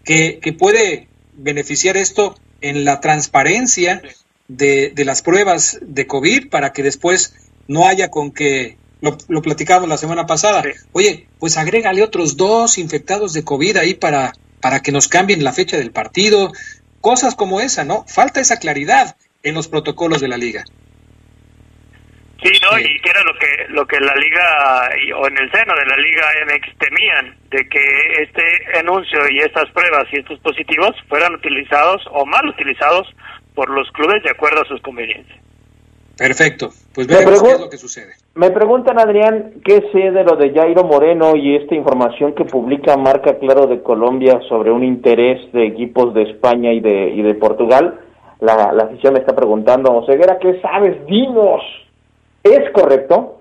[0.05, 4.03] que, que puede beneficiar esto en la transparencia
[4.49, 7.35] de, de, las pruebas de COVID para que después
[7.69, 12.77] no haya con que, lo, lo platicamos la semana pasada, oye, pues agrégale otros dos
[12.79, 16.53] infectados de COVID ahí para, para que nos cambien la fecha del partido,
[17.01, 18.05] cosas como esa, ¿no?
[18.09, 19.15] Falta esa claridad
[19.45, 20.65] en los protocolos de la liga.
[22.45, 22.79] Sí, ¿no?
[22.79, 25.97] Y que era lo que lo que la liga o en el seno de la
[25.97, 32.03] liga MX temían de que este anuncio y estas pruebas y estos positivos fueran utilizados
[32.11, 33.09] o mal utilizados
[33.55, 35.39] por los clubes de acuerdo a sus conveniencias.
[36.19, 38.13] Perfecto, pues veremos qué es lo que sucede.
[38.35, 42.97] Me preguntan, Adrián, ¿qué sé de lo de Jairo Moreno y esta información que publica
[42.97, 47.35] Marca Claro de Colombia sobre un interés de equipos de España y de, y de
[47.35, 48.01] Portugal?
[48.41, 51.05] La, la afición me está preguntando, Oseguera, ¿qué sabes?
[51.07, 51.63] Dinos.
[52.45, 53.37] Es correcto,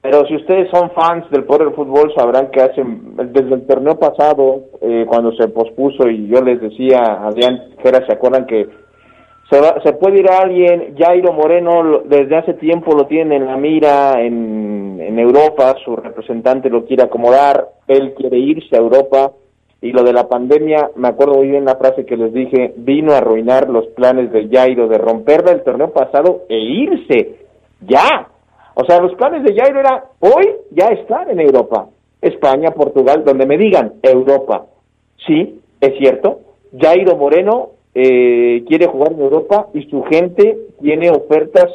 [0.00, 4.66] pero si ustedes son fans del poder fútbol sabrán que hace, desde el torneo pasado,
[4.80, 8.68] eh, cuando se pospuso y yo les decía, Adrián Jera, ¿se acuerdan que
[9.50, 13.46] se, va, se puede ir a alguien, Jairo Moreno desde hace tiempo lo tiene en
[13.46, 19.32] la mira en, en Europa, su representante lo quiere acomodar, él quiere irse a Europa
[19.82, 23.12] y lo de la pandemia, me acuerdo muy bien la frase que les dije, vino
[23.12, 27.36] a arruinar los planes de Jairo de romperle el torneo pasado e irse,
[27.80, 28.28] ya.
[28.74, 31.88] O sea, los planes de Jairo era hoy ya estar en Europa,
[32.20, 34.66] España, Portugal, donde me digan Europa.
[35.26, 36.40] Sí, es cierto,
[36.78, 41.66] Jairo Moreno eh, quiere jugar en Europa y su gente tiene ofertas,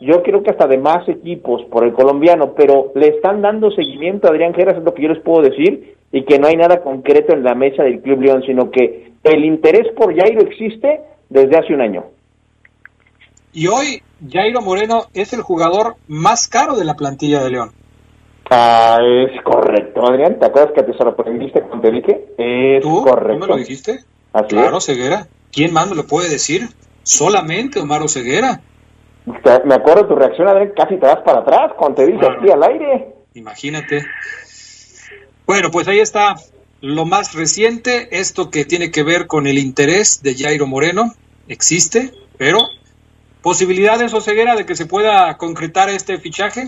[0.00, 4.26] yo creo que hasta de más equipos por el colombiano, pero le están dando seguimiento
[4.26, 6.82] a Adrián Geras, es lo que yo les puedo decir, y que no hay nada
[6.82, 11.56] concreto en la mesa del Club León, sino que el interés por Jairo existe desde
[11.56, 12.04] hace un año.
[13.56, 17.72] Y hoy Jairo Moreno es el jugador más caro de la plantilla de León.
[18.50, 20.38] Ah, es correcto, Adrián.
[20.38, 22.26] ¿Te acuerdas que te sorprendiste cuando te dije?
[22.36, 23.02] Es ¿Tú?
[23.02, 23.32] correcto.
[23.32, 24.00] ¿Tú me lo dijiste?
[24.34, 24.84] Así claro, es.
[24.84, 25.26] Ceguera.
[25.50, 26.68] ¿Quién más me lo puede decir?
[27.02, 28.60] Solamente Omar Ceguera.
[29.24, 32.38] Me acuerdo de tu reacción, Adrián, casi te vas para atrás cuando te dije Claro.
[32.42, 33.14] aquí al aire.
[33.32, 34.04] Imagínate.
[35.46, 36.34] Bueno, pues ahí está
[36.82, 41.14] lo más reciente, esto que tiene que ver con el interés de Jairo Moreno,
[41.48, 42.58] existe, pero
[43.46, 46.62] posibilidades o ceguera de que se pueda concretar este fichaje.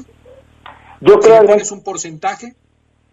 [1.00, 2.52] Yo creo, Adrián, pones un porcentaje,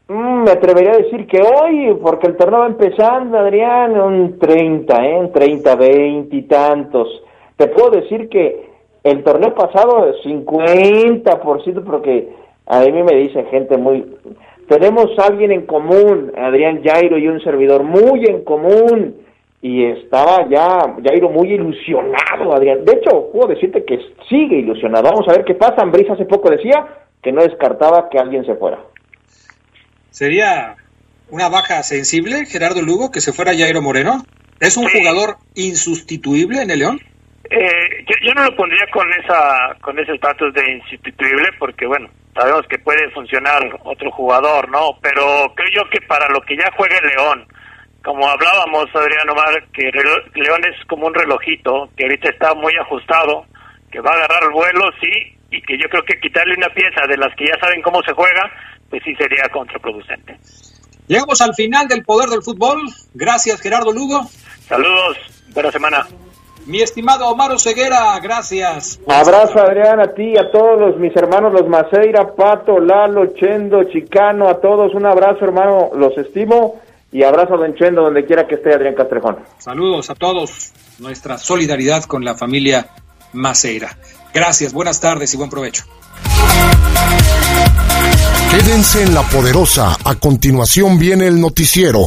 [0.08, 5.04] mm, me atrevería a decir que hoy, porque el torneo va empezando, Adrián, un 30,
[5.08, 5.16] ¿eh?
[5.16, 7.08] Un 30, 20 y tantos.
[7.58, 8.70] Te puedo decir que
[9.04, 12.30] el torneo pasado, 50%, porque
[12.68, 14.06] a mí me dice gente muy...
[14.70, 19.25] Tenemos a alguien en común, Adrián Jairo y un servidor muy en común.
[19.62, 22.86] Y estaba ya Jairo muy ilusionado, Adrián.
[22.86, 23.98] De hecho, puedo decirte que
[24.30, 25.10] sigue ilusionado.
[25.10, 25.82] Vamos a ver qué pasa.
[25.82, 26.86] Ambris hace poco decía
[27.24, 28.80] que no descartaba que alguien se fuera.
[30.16, 30.78] ¿sería
[31.30, 34.24] una baja sensible, Gerardo Lugo, que se fuera Jairo Moreno?
[34.62, 37.02] ¿Es un jugador insustituible en el León?
[37.50, 42.10] Eh, yo, yo no lo pondría con esa con ese estatus de insustituible porque bueno
[42.34, 46.72] sabemos que puede funcionar otro jugador no pero creo yo que para lo que ya
[46.76, 47.48] juega el León
[48.06, 49.90] como hablábamos, Adrián Omar, que
[50.36, 53.46] León es como un relojito, que ahorita está muy ajustado,
[53.92, 57.02] que va a agarrar el vuelo, sí, y que yo creo que quitarle una pieza
[57.10, 58.44] de las que ya saben cómo se juega,
[58.92, 60.38] pues sí sería contraproducente.
[61.08, 62.82] Llegamos al final del poder del fútbol.
[63.16, 64.22] Gracias, Gerardo Lugo.
[64.68, 65.18] Saludos,
[65.54, 66.06] buena semana.
[66.68, 69.00] Mi estimado Omar Ceguera, gracias.
[69.08, 74.48] Abrazo, Adrián, a ti, a todos los, mis hermanos, los Maceira, Pato, Lalo, Chendo, Chicano,
[74.48, 76.82] a todos, un abrazo, hermano, los estimo
[77.16, 79.38] y abrazo a Don Chendo, donde quiera que esté Adrián Castrejón.
[79.58, 82.90] Saludos a todos, nuestra solidaridad con la familia
[83.32, 83.98] Maceira.
[84.34, 85.86] Gracias, buenas tardes y buen provecho.
[88.52, 92.02] Quédense en la poderosa, a continuación viene el noticiero.